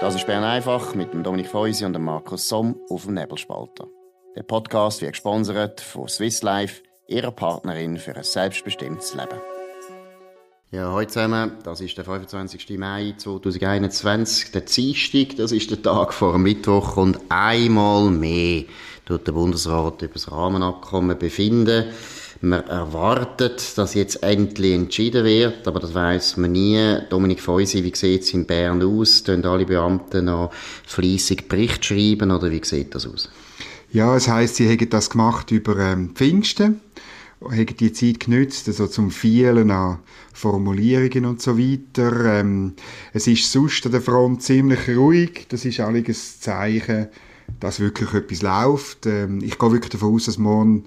Das 0.00 0.14
ist 0.14 0.26
Bern 0.26 0.44
einfach 0.44 0.94
mit 0.94 1.12
dem 1.12 1.22
Dominik 1.22 1.48
Feusi 1.48 1.84
und 1.84 1.92
dem 1.92 2.04
Markus 2.04 2.48
Somm 2.48 2.74
auf 2.88 3.04
dem 3.04 3.12
Nebelspalter. 3.12 3.86
Der 4.34 4.42
Podcast 4.44 5.02
wird 5.02 5.12
gesponsert 5.12 5.82
von 5.82 6.08
Swiss 6.08 6.42
Life, 6.42 6.82
ihrer 7.06 7.30
Partnerin 7.30 7.98
für 7.98 8.16
ein 8.16 8.24
selbstbestimmtes 8.24 9.14
Leben. 9.14 9.38
Ja, 10.70 10.90
heute 10.90 11.12
zusammen, 11.12 11.58
das 11.64 11.82
ist 11.82 11.98
der 11.98 12.06
25. 12.06 12.78
Mai 12.78 13.12
2021, 13.18 14.52
der 14.52 14.62
Dienstag, 14.62 15.36
das 15.36 15.52
ist 15.52 15.70
der 15.70 15.82
Tag 15.82 16.14
vor 16.14 16.32
dem 16.32 16.44
Mittwoch 16.44 16.96
und 16.96 17.18
einmal 17.28 18.08
mehr 18.10 18.64
tut 19.04 19.26
der 19.26 19.32
Bundesrat 19.32 20.00
über 20.00 20.14
das 20.14 20.32
Rahmenabkommen 20.32 21.18
befinden. 21.18 21.92
Man 22.42 22.66
erwartet, 22.66 23.76
dass 23.76 23.92
jetzt 23.92 24.22
endlich 24.22 24.72
entschieden 24.72 25.26
wird, 25.26 25.68
aber 25.68 25.78
das 25.78 25.92
weiß 25.92 26.38
man 26.38 26.52
nie. 26.52 26.96
Dominik 27.10 27.42
Feusi, 27.42 27.84
wie 27.84 27.94
sieht 27.94 28.22
es 28.22 28.32
in 28.32 28.46
Bern 28.46 28.82
aus? 28.82 29.22
Tun 29.22 29.44
alle 29.44 29.66
Beamten 29.66 30.24
noch 30.24 30.50
fleissig 30.86 31.48
Bericht 31.48 31.84
schreiben 31.84 32.30
oder 32.30 32.50
wie 32.50 32.64
sieht 32.64 32.94
das 32.94 33.06
aus? 33.06 33.28
Ja, 33.92 34.16
es 34.16 34.26
heißt, 34.26 34.56
sie 34.56 34.68
hätten 34.68 34.88
das 34.88 35.10
gemacht 35.10 35.50
über 35.50 35.76
ähm, 35.80 36.12
Pfingsten, 36.14 36.80
hätten 37.50 37.76
die 37.76 37.92
Zeit 37.92 38.20
genützt, 38.20 38.68
also 38.68 38.86
zum 38.86 39.10
vielen 39.10 39.70
an 39.70 39.98
Formulierungen 40.32 41.26
und 41.26 41.42
so 41.42 41.58
weiter. 41.58 42.40
Ähm, 42.40 42.72
es 43.12 43.26
ist 43.26 43.52
sonst 43.52 43.84
an 43.84 43.92
der 43.92 44.00
Front 44.00 44.42
ziemlich 44.42 44.88
ruhig. 44.88 45.46
Das 45.50 45.66
ist 45.66 45.80
eigentlich 45.80 46.16
ein 46.16 46.40
Zeichen, 46.40 47.08
dass 47.58 47.80
wirklich 47.80 48.14
etwas 48.14 48.40
läuft. 48.40 49.04
Ähm, 49.04 49.40
ich 49.42 49.58
gehe 49.58 49.72
wirklich 49.72 49.90
davon 49.90 50.14
aus, 50.14 50.24
dass 50.24 50.38
morgen 50.38 50.86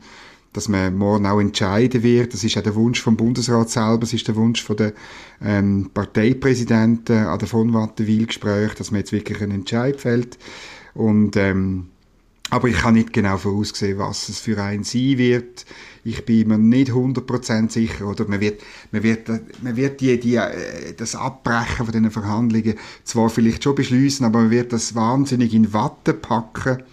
dass 0.54 0.70
man 0.70 0.96
morgen 0.96 1.26
auch 1.26 1.40
entscheiden 1.40 2.04
wird. 2.04 2.34
Das 2.34 2.44
ist 2.44 2.58
auch 2.58 2.64
der 2.64 2.76
Wunsch 2.76 3.02
vom 3.02 3.18
Bundesrat 3.18 3.70
selber, 3.70 4.00
das 4.00 4.14
ist 4.14 4.28
der 4.28 4.36
Wunsch 4.36 4.64
von 4.64 4.78
der 4.78 4.94
ähm, 5.42 5.90
Parteipräsidenten 5.94 7.26
an 7.26 7.40
der 7.40 7.48
von 7.48 7.74
Wattenwil-Gespräch, 7.74 8.76
dass 8.76 8.92
man 8.92 9.00
jetzt 9.00 9.12
wirklich 9.12 9.42
einen 9.42 9.52
Entscheid 9.52 10.00
fällt. 10.00 10.38
Und 10.94 11.36
ähm, 11.36 11.88
aber 12.50 12.68
ich 12.68 12.78
kann 12.78 12.94
nicht 12.94 13.14
genau 13.14 13.38
voraussehen, 13.38 13.98
was 13.98 14.30
es 14.30 14.40
für 14.40 14.62
einen 14.62 14.84
sein 14.84 15.18
wird. 15.18 15.66
Ich 16.04 16.23
bin 16.23 16.50
mir 16.50 16.60
nicht 16.60 16.92
100% 16.92 17.72
sicher. 17.72 18.06
Oder 18.06 18.28
man 18.28 18.42
wird, 18.42 18.62
man 18.92 19.02
wird, 19.02 19.28
man 19.64 19.76
wird 19.76 20.02
die, 20.02 20.20
die, 20.20 20.36
äh, 20.36 20.94
das 20.95 21.16
Abbrechen 21.16 21.86
von 21.86 21.92
diesen 21.92 22.12
Verhandlungen 22.12 22.76
zwar 23.06 23.32
vielleicht 23.32 23.64
schon 23.64 23.73
beschließen, 23.73 24.23
aber 24.23 24.42
man 24.42 24.52
wird 24.52 24.72
das 24.72 24.94
wahnsinnig 24.94 25.54
in 25.56 25.73
Watte 25.73 26.14
packen 26.14 26.84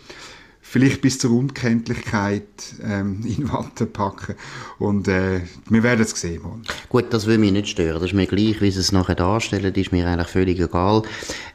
vielleicht 0.70 1.00
bis 1.00 1.18
zur 1.18 1.32
Unkenntlichkeit 1.32 2.44
ähm, 2.82 3.22
in 3.26 3.52
Watte 3.52 3.86
packen. 3.86 4.36
Und 4.78 5.08
äh, 5.08 5.40
wir 5.68 5.82
werden 5.82 6.02
es 6.02 6.10
sehen. 6.10 6.42
Morgen. 6.42 6.62
Gut, 6.88 7.12
das 7.12 7.26
will 7.26 7.38
mich 7.38 7.50
nicht 7.50 7.68
stören. 7.68 7.94
Das 7.94 8.10
ist 8.10 8.14
mir 8.14 8.28
gleich, 8.28 8.60
wie 8.60 8.70
sie 8.70 8.78
es 8.78 8.92
nachher 8.92 9.16
darstellen, 9.16 9.74
ist 9.74 9.90
mir 9.90 10.06
eigentlich 10.06 10.28
völlig 10.28 10.60
egal. 10.60 11.02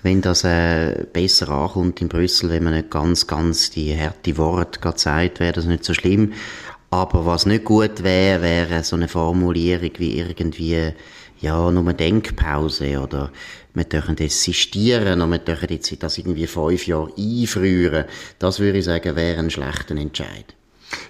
Wenn 0.04 0.22
das 0.22 0.44
äh, 0.44 1.06
besser 1.12 1.50
ankommt 1.50 2.02
in 2.02 2.10
Brüssel, 2.10 2.50
wenn 2.50 2.66
man 2.66 2.74
nicht 2.74 2.92
ganz, 2.92 3.26
ganz 3.26 3.70
die 3.70 3.98
harte 3.98 4.38
Worte 4.38 4.80
sagt, 4.98 5.40
wäre 5.40 5.54
das 5.54 5.66
nicht 5.66 5.86
so 5.86 5.94
schlimm. 5.94 6.34
Aber 6.90 7.26
was 7.26 7.46
nicht 7.46 7.64
gut 7.64 8.04
wäre, 8.04 8.42
wäre 8.42 8.84
so 8.84 8.98
eine 8.98 9.08
Formulierung 9.08 9.92
wie 9.98 10.20
irgendwie 10.20 10.94
ja, 11.40 11.72
nur 11.72 11.84
eine 11.84 11.94
Denkpause 11.94 13.00
oder 13.00 13.32
wir 13.74 13.84
dürfen 13.84 14.16
sistieren 14.18 15.22
und 15.22 15.32
wir 15.32 15.40
dürfen 15.40 15.70
jetzt 15.70 16.02
das 16.02 16.18
irgendwie 16.18 16.48
fünf 16.48 16.88
Jahre 16.88 17.12
einfrieren. 17.18 18.06
Das 18.40 18.60
würde 18.60 18.80
ich 18.80 18.86
sagen, 18.86 19.16
wäre 19.16 19.40
ein 19.40 19.50
schlechter 19.50 19.96
Entscheid. 19.96 20.56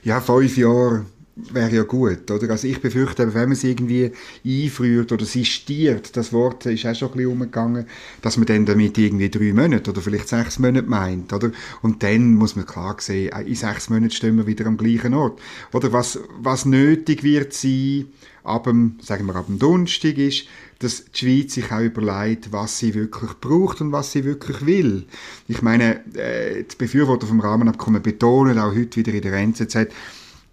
Ja, 0.04 0.20
fünf 0.20 0.58
Jahre 0.58 1.06
wäre 1.36 1.76
ja 1.76 1.84
gut, 1.84 2.32
oder? 2.32 2.50
Also 2.50 2.68
ich 2.68 2.80
befürchte, 2.80 3.34
wenn 3.34 3.44
man 3.44 3.52
es 3.52 3.64
irgendwie 3.64 4.12
einfriert 4.46 5.12
oder 5.12 5.26
sistiert, 5.26 6.16
das 6.16 6.32
Wort 6.32 6.66
ist 6.66 6.86
auch 6.86 6.96
schon 6.96 7.10
ein 7.10 7.18
bisschen 7.18 7.32
umgegangen, 7.32 7.86
dass 8.22 8.38
man 8.38 8.46
dann 8.46 8.66
damit 8.66 8.98
irgendwie 8.98 9.30
drei 9.30 9.52
Monate 9.52 9.92
oder 9.92 10.02
vielleicht 10.02 10.30
sechs 10.30 10.60
Monate 10.60 10.88
meint, 10.88 11.34
oder? 11.34 11.52
Und 11.82 12.04
dann 12.04 12.36
muss 12.36 12.56
man 12.56 12.66
klar 12.66 12.96
sehen, 13.00 13.34
in 13.46 13.56
sechs 13.56 13.90
Monaten 13.90 14.12
stehen 14.12 14.38
wir 14.38 14.48
wieder 14.48 14.66
am 14.66 14.78
gleichen 14.78 15.14
Ort. 15.14 15.40
Oder 15.74 15.92
was, 15.92 16.20
was 16.40 16.66
nötig 16.66 17.24
wird 17.24 17.54
sein, 17.54 18.08
ab 18.46 18.66
dem, 18.66 18.98
sagen 19.02 19.26
wir, 19.26 19.36
ab 19.36 19.48
dem 19.48 19.60
Donnerstag 19.60 20.18
ist, 20.18 20.46
dass 20.80 21.06
die 21.06 21.18
Schweiz 21.18 21.54
sich 21.54 21.72
auch 21.72 21.82
überlegt, 21.82 22.52
was 22.52 22.80
sie 22.80 22.94
wirklich 22.94 23.32
braucht 23.42 23.82
und 23.82 23.92
was 23.92 24.12
sie 24.12 24.24
wirklich 24.24 24.66
will. 24.66 25.06
Ich 25.48 25.62
meine, 25.62 26.06
äh, 26.16 26.64
die 26.64 26.76
Befürworter 26.78 27.28
vom 27.28 27.40
Rahmenabkommen 27.40 28.02
betonen 28.02 28.60
auch 28.60 28.76
heute 28.76 28.98
wieder 28.98 29.14
in 29.14 29.22
der 29.22 29.34
NZZ, 29.34 29.88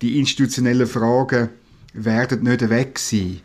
die 0.01 0.19
institutionellen 0.19 0.87
Fragen 0.87 1.49
werden 1.95 2.43
nicht 2.43 2.69
weg 2.69 2.99
sein. 2.99 3.41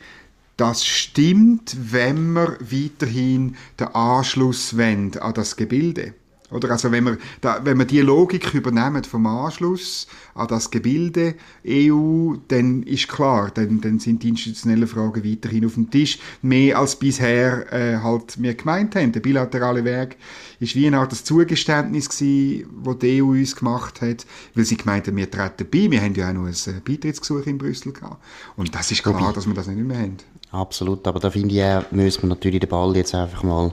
Das 0.56 0.86
stimmt, 0.86 1.78
wenn 1.92 2.34
wir 2.34 2.58
weiterhin 2.60 3.56
den 3.80 3.88
Anschluss 3.88 4.74
an 4.74 5.12
das 5.36 5.56
Gebilde. 5.56 6.16
Oder 6.50 6.72
also 6.72 6.92
wenn 6.92 7.04
wir, 7.04 7.18
da, 7.42 7.60
wenn 7.66 7.78
wir 7.78 7.86
die 7.86 8.00
Logik 8.00 8.54
übernehmen 8.54 9.04
vom 9.04 9.26
Anschluss 9.26 10.08
an 10.34 10.48
das 10.48 10.72
Gebilde 10.72 11.36
EU, 11.68 12.36
dann 12.48 12.84
ist 12.84 13.10
klar, 13.10 13.52
dann, 13.54 13.82
dann 13.82 14.00
sind 14.00 14.24
die 14.24 14.30
institutionellen 14.30 14.88
Fragen 14.88 15.26
weiterhin 15.26 15.66
auf 15.66 15.74
dem 15.74 15.90
Tisch. 15.90 16.20
Mehr 16.42 16.80
als 16.80 16.96
bisher 16.96 17.72
äh, 17.74 17.98
halt 17.98 18.42
wir 18.42 18.54
gemeint 18.54 18.96
haben. 18.96 19.12
Der 19.12 19.20
bilaterale 19.20 19.84
Weg 19.84 20.16
ist 20.62 20.76
wie 20.76 20.88
eine 20.88 21.00
Art 21.00 21.12
das 21.12 21.26
Zugeständnis 21.26 22.08
gewesen, 22.08 22.70
das 22.84 22.98
die 23.00 23.22
EU 23.22 23.32
uns 23.32 23.56
gemacht 23.56 24.02
hat, 24.02 24.26
weil 24.56 24.64
sie 24.64 24.78
gemeint 24.78 25.08
haben, 25.08 25.18
wir 25.18 25.30
treten 25.30 25.68
bei. 25.70 25.92
Wir 25.92 26.02
haben 26.02 26.16
ja 26.16 26.30
auch 26.30 26.34
noch 26.34 26.46
ein 26.46 26.54
äh, 26.54 26.80
Beitrittsgesuch 26.80 27.46
in 27.46 27.58
Brüssel 27.58 27.92
gehabt. 27.92 28.24
Und 28.56 28.74
das 28.74 28.90
ist 28.92 29.04
klar, 29.04 29.34
dass 29.34 29.46
wir 29.46 29.54
das 29.54 29.68
nicht 29.68 29.86
mehr 29.86 30.00
haben. 30.00 30.18
Absolut, 30.52 31.06
aber 31.06 31.20
da 31.20 31.30
finde 31.30 31.56
ich 31.56 31.64
auch, 31.64 31.92
müssen 31.92 32.24
wir 32.24 32.30
natürlich 32.30 32.62
den 32.62 32.70
Ball 32.70 32.96
jetzt 32.96 33.14
einfach 33.14 33.44
mal 33.44 33.70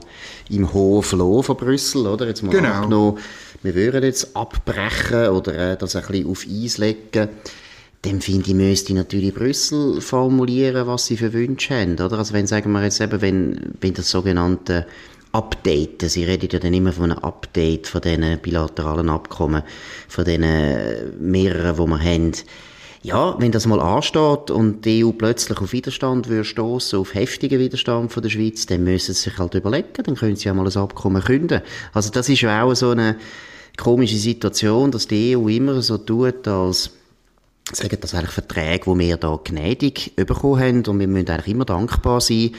im 0.49 0.73
Hof 0.73 1.07
von 1.07 1.57
Brüssel, 1.57 2.05
oder? 2.05 2.27
Jetzt 2.27 2.43
mal 2.43 2.51
genau. 2.51 2.73
angenommen, 2.73 3.17
wir 3.63 3.75
würden 3.75 4.03
jetzt 4.03 4.35
abbrechen 4.35 5.29
oder 5.29 5.71
äh, 5.71 5.77
das 5.77 5.95
ein 5.95 6.05
bisschen 6.05 6.29
auf 6.29 6.45
Eis 6.45 6.77
legen. 6.77 7.29
Dann 8.01 8.21
finde 8.21 8.49
ich, 8.49 8.55
müsste 8.55 8.93
natürlich 8.93 9.33
Brüssel 9.33 10.01
formulieren, 10.01 10.85
was 10.85 11.05
sie 11.05 11.17
für 11.17 11.31
Wünsche 11.33 11.73
haben, 11.73 11.93
oder? 11.93 12.19
Also 12.19 12.33
wenn, 12.33 12.45
sagen 12.45 12.71
wir 12.71 12.83
jetzt 12.83 12.99
eben, 12.99 13.21
wenn, 13.21 13.73
wenn 13.79 13.93
das 13.93 14.11
sogenannte 14.11 14.85
Updaten, 15.31 16.09
sie 16.09 16.25
reden 16.25 16.49
ja 16.51 16.59
dann 16.59 16.73
immer 16.73 16.93
von 16.93 17.11
einem 17.11 17.23
Update 17.23 17.87
von 17.87 18.01
diesen 18.01 18.37
bilateralen 18.39 19.09
Abkommen, 19.09 19.63
von 20.07 20.25
diesen 20.25 20.45
mehreren, 21.19 21.75
die 21.75 21.89
wir 21.89 21.99
haben, 21.99 22.31
ja, 23.05 23.35
wenn 23.39 23.51
das 23.51 23.67
mal 23.67 23.79
ansteht 23.79 24.49
und 24.49 24.83
die 24.83 25.05
EU 25.05 25.11
plötzlich 25.11 25.59
auf 25.59 25.73
Widerstand 25.73 26.27
würde 26.27 26.43
stoßen, 26.43 26.97
auf 26.97 27.13
heftigen 27.13 27.59
Widerstand 27.59 28.11
von 28.11 28.23
der 28.23 28.31
Schweiz, 28.31 28.65
dann 28.65 28.83
müssen 28.83 29.13
sie 29.13 29.29
sich 29.29 29.37
halt 29.37 29.53
überlegen, 29.53 29.89
dann 30.03 30.15
können 30.15 30.35
sie 30.35 30.45
ja 30.45 30.55
mal 30.55 30.65
ein 30.65 30.75
Abkommen 30.75 31.23
künden. 31.23 31.61
Also 31.93 32.09
das 32.09 32.29
ist 32.29 32.41
ja 32.41 32.63
auch 32.63 32.73
so 32.73 32.89
eine 32.89 33.17
komische 33.77 34.17
Situation, 34.17 34.89
dass 34.89 35.07
die 35.07 35.37
EU 35.37 35.47
immer 35.49 35.81
so 35.83 35.99
tut, 35.99 36.47
als 36.47 36.91
sagen 37.71 37.97
das 38.01 38.15
eigentlich 38.15 38.31
Verträge, 38.31 38.91
die 38.91 38.99
wir 38.99 39.17
da 39.17 39.39
gnädig 39.43 40.15
bekommen 40.15 40.59
haben 40.59 40.85
und 40.87 40.99
wir 40.99 41.07
müssen 41.07 41.29
eigentlich 41.29 41.53
immer 41.53 41.65
dankbar 41.65 42.21
sein. 42.21 42.55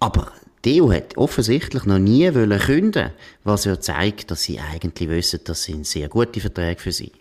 Aber 0.00 0.32
die 0.64 0.80
EU 0.80 0.92
hat 0.92 1.18
offensichtlich 1.18 1.84
noch 1.84 1.98
nie 1.98 2.34
wollen 2.34 2.58
künden, 2.58 3.10
was 3.42 3.66
ja 3.66 3.78
zeigt, 3.78 4.30
dass 4.30 4.44
sie 4.44 4.60
eigentlich 4.60 5.10
wissen, 5.10 5.40
das 5.44 5.64
sind 5.64 5.86
sehr 5.86 6.08
gute 6.08 6.40
Verträge 6.40 6.80
für 6.80 6.92
sie. 6.92 7.12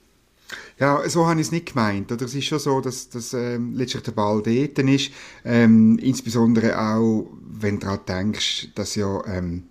Ja, 0.80 1.08
so 1.08 1.28
habe 1.28 1.40
ich 1.40 1.48
es 1.48 1.52
nicht 1.52 1.68
gemeint. 1.68 2.12
Oder 2.12 2.26
es 2.26 2.36
ist 2.36 2.46
schon 2.46 2.60
so, 2.60 2.82
dass, 2.82 3.10
dass 3.10 3.34
ähm, 3.34 3.74
letztlich 3.76 4.04
der 4.04 4.12
Ball 4.12 4.42
dort 4.44 4.80
ist. 4.80 5.12
Ähm, 5.46 5.98
insbesondere 6.00 6.80
auch, 6.80 7.28
wenn 7.60 7.80
du 7.80 7.86
daran 7.86 8.00
denkst, 8.08 8.70
dass 8.76 8.96
ja 8.96 9.24
ähm, 9.28 9.64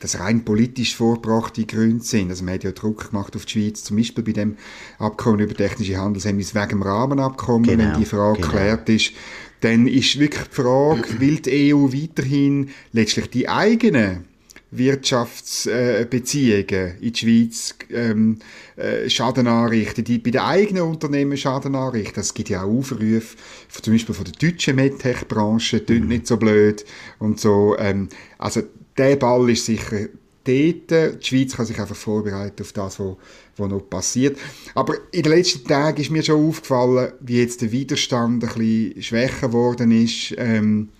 das 0.00 0.18
rein 0.18 0.44
politisch 0.44 0.96
vorgebrachte 0.96 1.64
Gründe 1.66 2.02
sind. 2.02 2.30
Also 2.30 2.44
man 2.44 2.54
hat 2.54 2.64
ja 2.64 2.72
Druck 2.72 3.10
gemacht 3.10 3.36
auf 3.36 3.44
die 3.44 3.52
Schweiz, 3.52 3.84
zum 3.84 3.98
Beispiel 3.98 4.24
bei 4.24 4.32
dem 4.32 4.56
Abkommen 4.98 5.40
über 5.40 5.54
technische 5.54 5.98
Handelshemmnisse 5.98 6.54
wegen 6.54 6.68
dem 6.70 6.82
Rahmenabkommen, 6.82 7.68
genau, 7.68 7.84
wenn 7.84 8.00
die 8.00 8.06
Frage 8.06 8.40
genau. 8.40 8.52
geklärt 8.52 8.88
ist. 8.88 9.12
Dann 9.60 9.86
ist 9.86 10.18
wirklich 10.18 10.48
die 10.48 10.54
Frage, 10.54 11.20
will 11.20 11.40
die 11.40 11.74
EU 11.74 11.92
weiterhin 11.92 12.70
letztlich 12.92 13.28
die 13.28 13.48
eigenen 13.48 14.24
Wirtschaftsbeziehungen 14.70 16.98
in 17.00 17.12
die 17.12 17.18
Schweiz 17.18 17.74
ähm, 17.90 18.38
äh, 18.76 19.10
Schaden 19.10 19.48
anrichten, 19.48 20.04
die 20.04 20.18
bei 20.18 20.30
den 20.30 20.42
eigenen 20.42 20.84
Unternehmen 20.84 21.36
Schaden 21.36 21.74
anrichten. 21.74 22.20
Es 22.20 22.34
gibt 22.34 22.50
ja 22.50 22.62
auch 22.62 22.78
Aufrufe, 22.78 23.36
zum 23.82 23.92
Beispiel 23.92 24.14
von 24.14 24.24
der 24.24 24.34
deutschen 24.34 24.76
MedTech-Branche, 24.76 25.82
mhm. 25.88 26.08
nicht 26.08 26.26
so 26.26 26.36
blöd 26.36 26.84
und 27.18 27.40
so. 27.40 27.76
Ähm, 27.78 28.08
also 28.38 28.62
der 28.96 29.16
Ball 29.16 29.50
ist 29.50 29.64
sicher 29.64 30.06
dort. 30.44 30.90
Die 30.90 31.26
Schweiz 31.26 31.56
kann 31.56 31.66
sich 31.66 31.80
einfach 31.80 31.96
vorbereiten 31.96 32.62
auf 32.62 32.72
das, 32.72 33.00
was, 33.00 33.16
was 33.56 33.68
noch 33.68 33.90
passiert. 33.90 34.38
Aber 34.74 34.94
in 35.10 35.22
den 35.22 35.32
letzten 35.32 35.66
Tagen 35.66 36.00
ist 36.00 36.10
mir 36.10 36.22
schon 36.22 36.48
aufgefallen, 36.48 37.12
wie 37.20 37.40
jetzt 37.40 37.62
der 37.62 37.72
Widerstand 37.72 38.44
ein 38.44 38.48
bisschen 38.48 39.02
schwächer 39.02 39.48
geworden 39.48 39.90
ist. 39.90 40.34
Ähm, 40.38 40.90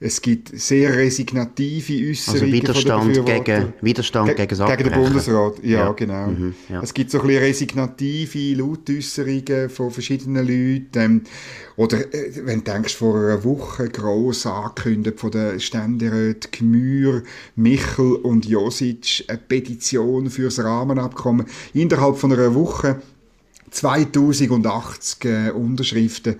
Es 0.00 0.20
gibt 0.20 0.58
sehr 0.58 0.94
resignative 0.94 2.10
Äußerungen 2.10 2.42
also 2.42 2.52
Widerstand 2.52 3.26
gegen 3.26 3.72
Widerstand 3.80 4.36
Ge 4.36 4.46
gegen, 4.46 4.66
gegen 4.66 4.90
den 4.90 4.92
Bundesrat. 4.92 5.54
Ja, 5.62 5.78
ja. 5.78 5.92
genau. 5.92 6.26
Mhm, 6.26 6.54
ja. 6.68 6.82
Es 6.82 6.92
gibt 6.92 7.10
so 7.10 7.20
ein 7.20 7.26
bisschen 7.26 7.42
resignative 7.42 8.54
Lautäußerungen 8.54 9.70
von 9.70 9.90
verschiedenen 9.90 10.46
Leuten. 10.46 10.90
Ähm, 10.96 11.22
oder 11.76 12.12
äh, 12.12 12.32
wenn 12.44 12.64
du 12.64 12.72
denkst, 12.72 12.94
vor 12.94 13.16
einer 13.16 13.44
Woche 13.44 13.88
gross 13.88 14.46
angekündigt 14.46 15.18
von 15.20 15.30
den 15.30 15.60
Ständeräten 15.60 16.50
Gmür, 16.50 17.22
Michel 17.56 18.16
und 18.16 18.46
Josic 18.46 19.24
eine 19.28 19.38
Petition 19.38 20.28
fürs 20.28 20.58
Rahmenabkommen. 20.58 21.46
Innerhalb 21.72 22.16
von 22.16 22.32
einer 22.32 22.54
Woche 22.54 23.00
2080 23.70 25.24
äh, 25.24 25.50
Unterschriften 25.50 26.36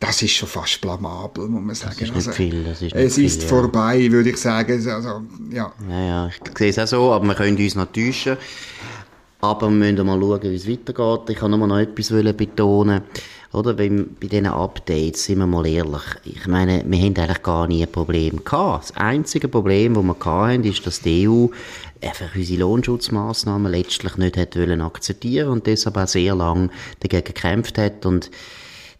das 0.00 0.22
ist 0.22 0.32
schon 0.32 0.48
fast 0.48 0.80
blamabel, 0.80 1.48
muss 1.48 1.62
man 1.62 1.74
sagen. 1.74 1.96
Das 1.98 2.08
ist 2.08 2.14
nicht 2.14 2.26
also, 2.28 2.32
viel. 2.32 2.64
Das 2.64 2.82
ist 2.82 2.94
es 2.94 3.18
ist 3.18 3.40
viel, 3.40 3.48
vorbei, 3.48 3.96
ja. 3.96 4.12
würde 4.12 4.30
ich 4.30 4.36
sagen. 4.36 4.72
Also, 4.88 5.22
ja. 5.50 5.72
Ja, 5.88 6.00
ja, 6.00 6.28
ich 6.28 6.58
sehe 6.58 6.70
es 6.70 6.78
auch 6.78 6.86
so, 6.86 7.12
aber 7.12 7.26
wir 7.26 7.34
können 7.34 7.56
uns 7.56 7.74
noch 7.74 7.90
täuschen. 7.92 8.36
Aber 9.40 9.68
wir 9.68 9.92
müssen 9.92 10.06
mal 10.06 10.20
schauen, 10.20 10.42
wie 10.42 10.54
es 10.54 10.68
weitergeht. 10.68 11.30
Ich 11.30 11.36
kann 11.36 11.50
noch 11.50 11.58
mal 11.58 11.80
etwas 11.80 12.08
betonen. 12.36 13.02
Oder, 13.52 13.78
wenn, 13.78 14.16
bei 14.20 14.26
diesen 14.26 14.46
Updates, 14.46 15.24
sind 15.24 15.38
wir 15.38 15.46
mal 15.46 15.66
ehrlich, 15.66 16.02
ich 16.24 16.46
meine, 16.46 16.84
wir 16.86 16.98
haben 16.98 17.16
eigentlich 17.16 17.42
gar 17.42 17.66
nie 17.66 17.82
ein 17.82 17.90
Problem 17.90 18.44
gehabt. 18.44 18.90
Das 18.90 18.96
einzige 18.96 19.48
Problem, 19.48 19.94
das 19.94 20.04
wir 20.04 20.16
hatten, 20.24 20.64
ist, 20.64 20.86
dass 20.86 21.00
die 21.00 21.28
EU 21.28 21.46
einfach 22.02 22.34
unsere 22.34 22.60
Lohnschutzmaßnahmen 22.60 23.72
letztlich 23.72 24.16
nicht 24.16 24.36
hat 24.36 24.56
wollen 24.56 24.82
akzeptieren 24.82 25.48
und 25.48 25.66
deshalb 25.66 25.96
auch 25.96 26.08
sehr 26.08 26.34
lange 26.34 26.68
dagegen 27.00 27.24
gekämpft 27.24 27.78
hat 27.78 28.04
und 28.04 28.30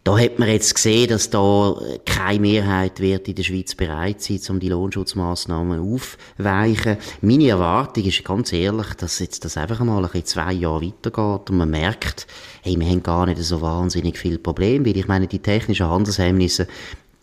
da 0.07 0.17
hat 0.17 0.39
man 0.39 0.47
jetzt 0.47 0.73
gesehen, 0.73 1.09
dass 1.09 1.29
da 1.29 1.75
keine 2.05 2.39
Mehrheit 2.39 3.01
wird 3.01 3.27
in 3.27 3.35
der 3.35 3.43
Schweiz 3.43 3.75
bereit 3.75 4.21
sein, 4.21 4.39
um 4.47 4.59
die 4.61 4.69
Lohnschutzmaßnahmen 4.69 5.81
aufweichen. 5.81 6.95
Meine 7.19 7.49
Erwartung 7.49 8.05
ist 8.05 8.23
ganz 8.23 8.53
ehrlich, 8.53 8.93
dass 8.93 9.19
jetzt 9.19 9.43
das 9.43 9.57
einfach 9.57 9.81
mal 9.81 10.09
ein 10.09 10.25
zwei 10.25 10.53
Jahre 10.53 10.85
weitergeht 10.85 11.49
und 11.49 11.57
man 11.57 11.71
merkt, 11.71 12.25
hey, 12.61 12.79
wir 12.79 12.87
haben 12.87 13.03
gar 13.03 13.25
nicht 13.25 13.39
so 13.39 13.59
wahnsinnig 13.59 14.17
viele 14.17 14.37
Probleme, 14.37 14.85
weil 14.85 14.95
ich 14.95 15.09
meine, 15.09 15.27
die 15.27 15.39
technischen 15.39 15.89
Handelshemmnisse, 15.89 16.69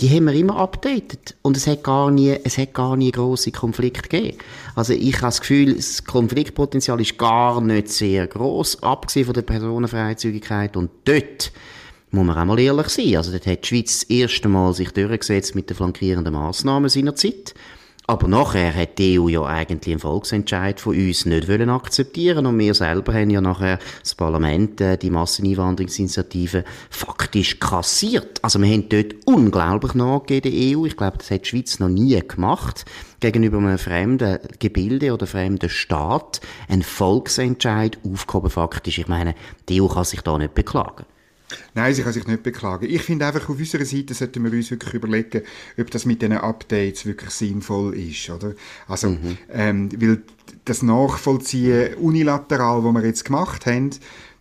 die 0.00 0.10
haben 0.10 0.26
wir 0.26 0.34
immer 0.34 0.58
updated. 0.58 1.36
Und 1.40 1.56
es 1.56 1.66
hat 1.66 1.84
gar 1.84 2.10
nie, 2.10 2.38
es 2.44 2.58
hat 2.58 2.74
gar 2.74 2.98
nie 2.98 3.12
grosse 3.12 3.50
Konflikte 3.50 4.10
gegeben. 4.10 4.36
Also 4.74 4.92
ich 4.92 5.14
habe 5.14 5.28
das 5.28 5.40
Gefühl, 5.40 5.74
das 5.74 6.04
Konfliktpotenzial 6.04 7.00
ist 7.00 7.16
gar 7.16 7.62
nicht 7.62 7.88
sehr 7.88 8.26
groß, 8.26 8.82
abgesehen 8.82 9.24
von 9.24 9.32
der 9.32 9.42
Personenfreizügigkeit. 9.42 10.76
Und 10.76 10.90
dort 11.06 11.50
muss 12.14 12.26
man 12.26 12.38
auch 12.38 12.44
mal 12.44 12.58
ehrlich 12.58 12.88
sein. 12.88 13.16
Also 13.16 13.32
dort 13.32 13.46
hat 13.46 13.64
die 13.64 13.68
Schweiz 13.68 14.00
das 14.00 14.10
erste 14.10 14.48
Mal 14.48 14.72
sich 14.72 14.90
durchgesetzt 14.92 15.54
mit 15.54 15.68
den 15.68 15.76
flankierenden 15.76 16.32
Massnahmen 16.32 16.88
seiner 16.88 17.14
Zeit. 17.14 17.54
Aber 18.06 18.28
nachher 18.28 18.74
hat 18.74 18.98
die 18.98 19.18
EU 19.18 19.28
ja 19.28 19.42
eigentlich 19.44 19.94
einen 19.94 19.98
Volksentscheid 19.98 20.78
von 20.78 20.94
uns 20.94 21.24
nicht 21.24 21.48
wollen 21.48 21.70
akzeptieren 21.70 22.44
und 22.44 22.58
wir 22.58 22.74
selber 22.74 23.14
haben 23.14 23.30
ja 23.30 23.40
nachher 23.40 23.78
das 24.02 24.14
Parlament 24.14 24.78
äh, 24.82 24.98
die 24.98 25.08
Masseneinwanderungsinitiative 25.08 26.64
faktisch 26.90 27.58
kassiert. 27.58 28.40
Also 28.42 28.60
wir 28.60 28.70
haben 28.70 28.90
dort 28.90 29.14
unglaublich 29.24 29.94
nachgegeben 29.94 30.52
der 30.52 30.78
EU. 30.78 30.84
Ich 30.84 30.98
glaube, 30.98 31.16
das 31.16 31.30
hat 31.30 31.46
die 31.46 31.48
Schweiz 31.48 31.78
noch 31.78 31.88
nie 31.88 32.20
gemacht 32.20 32.84
gegenüber 33.20 33.56
einem 33.56 33.78
fremden 33.78 34.38
Gebilde 34.58 35.14
oder 35.14 35.26
fremden 35.26 35.70
Staat 35.70 36.42
einen 36.68 36.82
Volksentscheid 36.82 37.98
aufgehoben 38.04 38.50
faktisch. 38.50 38.98
Ich 38.98 39.08
meine, 39.08 39.34
die 39.70 39.80
EU 39.80 39.88
kann 39.88 40.04
sich 40.04 40.20
da 40.20 40.36
nicht 40.36 40.52
beklagen. 40.52 41.06
Nein, 41.74 41.94
sie 41.94 42.02
kann 42.02 42.12
sich 42.12 42.26
nicht 42.26 42.42
beklagen. 42.42 42.86
Ich 42.88 43.02
finde 43.02 43.26
einfach, 43.26 43.48
auf 43.48 43.58
unserer 43.58 43.84
Seite 43.84 44.14
sollten 44.14 44.44
wir 44.44 44.52
uns 44.52 44.70
wirklich 44.70 44.94
überlegen, 44.94 45.42
ob 45.78 45.90
das 45.90 46.06
mit 46.06 46.22
diesen 46.22 46.36
Updates 46.36 47.06
wirklich 47.06 47.30
sinnvoll 47.30 47.94
ist, 47.96 48.30
oder? 48.30 48.54
Also, 48.86 49.10
mhm. 49.10 49.38
ähm, 49.52 49.88
weil 50.00 50.22
das 50.64 50.82
Nachvollziehen 50.82 51.94
unilateral, 51.94 52.84
was 52.84 52.94
wir 52.94 53.04
jetzt 53.04 53.24
gemacht 53.24 53.66
haben, 53.66 53.90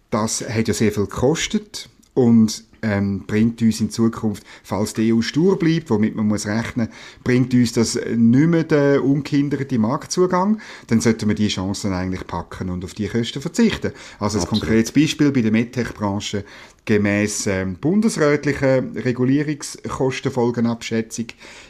das 0.09 0.47
hat 0.47 0.67
ja 0.67 0.73
sehr 0.73 0.91
viel 0.91 1.05
gekostet 1.05 1.89
und 2.13 2.63
ähm, 2.83 3.23
bringt 3.25 3.61
uns 3.61 3.81
in 3.81 3.89
Zukunft, 3.89 4.43
falls 4.63 4.93
die 4.93 5.13
EU 5.13 5.21
stur 5.21 5.57
bleibt, 5.57 5.89
womit 5.89 6.15
man 6.15 6.27
muss 6.27 6.45
rechnen, 6.45 6.89
bringt 7.23 7.53
uns 7.53 7.73
das 7.73 7.95
nicht 7.95 8.47
mehr 8.47 8.63
den 8.63 8.99
ungehinderten 8.99 9.81
Marktzugang, 9.81 10.59
dann 10.87 11.01
sollten 11.01 11.27
wir 11.27 11.35
die 11.35 11.47
Chancen 11.47 11.93
eigentlich 11.93 12.27
packen 12.27 12.69
und 12.69 12.83
auf 12.83 12.93
die 12.93 13.07
Kosten 13.07 13.41
verzichten. 13.41 13.91
Also 14.19 14.39
ein 14.39 14.45
konkretes 14.45 14.91
Beispiel 14.91 15.31
bei 15.31 15.41
der 15.41 15.51
MedTech-Branche, 15.51 16.43
gemäß 16.85 17.47
ähm, 17.47 17.75
bundesrätlichen 17.75 18.97
Regulierungskostenfolgenabschätzung 18.97 21.27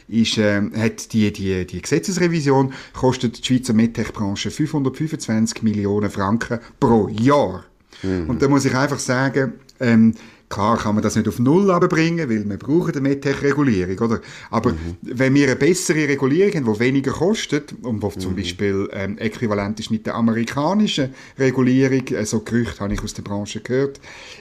ist, 0.08 0.38
äh, 0.38 0.60
hat 0.76 1.12
die, 1.12 1.32
die, 1.32 1.64
die 1.66 1.80
Gesetzesrevision 1.80 2.72
kostet 2.92 3.38
die 3.38 3.44
Schweizer 3.44 3.74
MedTech-Branche 3.74 4.50
525 4.50 5.62
Millionen 5.62 6.10
Franken 6.10 6.58
pro 6.80 7.06
Jahr. 7.08 7.64
Mhm. 8.02 8.28
Und 8.28 8.42
da 8.42 8.48
muss 8.48 8.64
ich 8.64 8.74
einfach 8.74 8.98
sagen, 8.98 9.52
ähm, 9.80 10.14
Klar 10.48 10.78
kann 10.78 10.94
man 10.94 11.02
das 11.02 11.16
nicht 11.16 11.26
auf 11.26 11.38
Null 11.38 11.66
bringen, 11.88 12.28
weil 12.28 12.48
wir 12.48 12.56
brauchen 12.58 12.92
eine 12.92 13.00
MedTech-Regulierung, 13.00 13.98
oder? 13.98 14.20
Aber 14.50 14.72
mhm. 14.72 14.96
wenn 15.02 15.34
wir 15.34 15.46
eine 15.46 15.56
bessere 15.56 16.06
Regulierung 16.06 16.54
haben, 16.54 16.74
die 16.74 16.80
weniger 16.80 17.12
kostet 17.12 17.74
und 17.82 18.02
die 18.02 18.06
mhm. 18.06 18.20
zum 18.20 18.36
Beispiel 18.36 18.88
ähm, 18.92 19.18
äquivalent 19.18 19.80
ist 19.80 19.90
mit 19.90 20.06
der 20.06 20.14
amerikanischen 20.14 21.14
Regulierung, 21.38 22.06
äh, 22.08 22.24
so 22.24 22.40
Gerüchte 22.40 22.80
habe 22.80 22.94
ich 22.94 23.02
aus 23.02 23.14
der 23.14 23.22
Branche 23.22 23.60
gehört, 23.60 24.00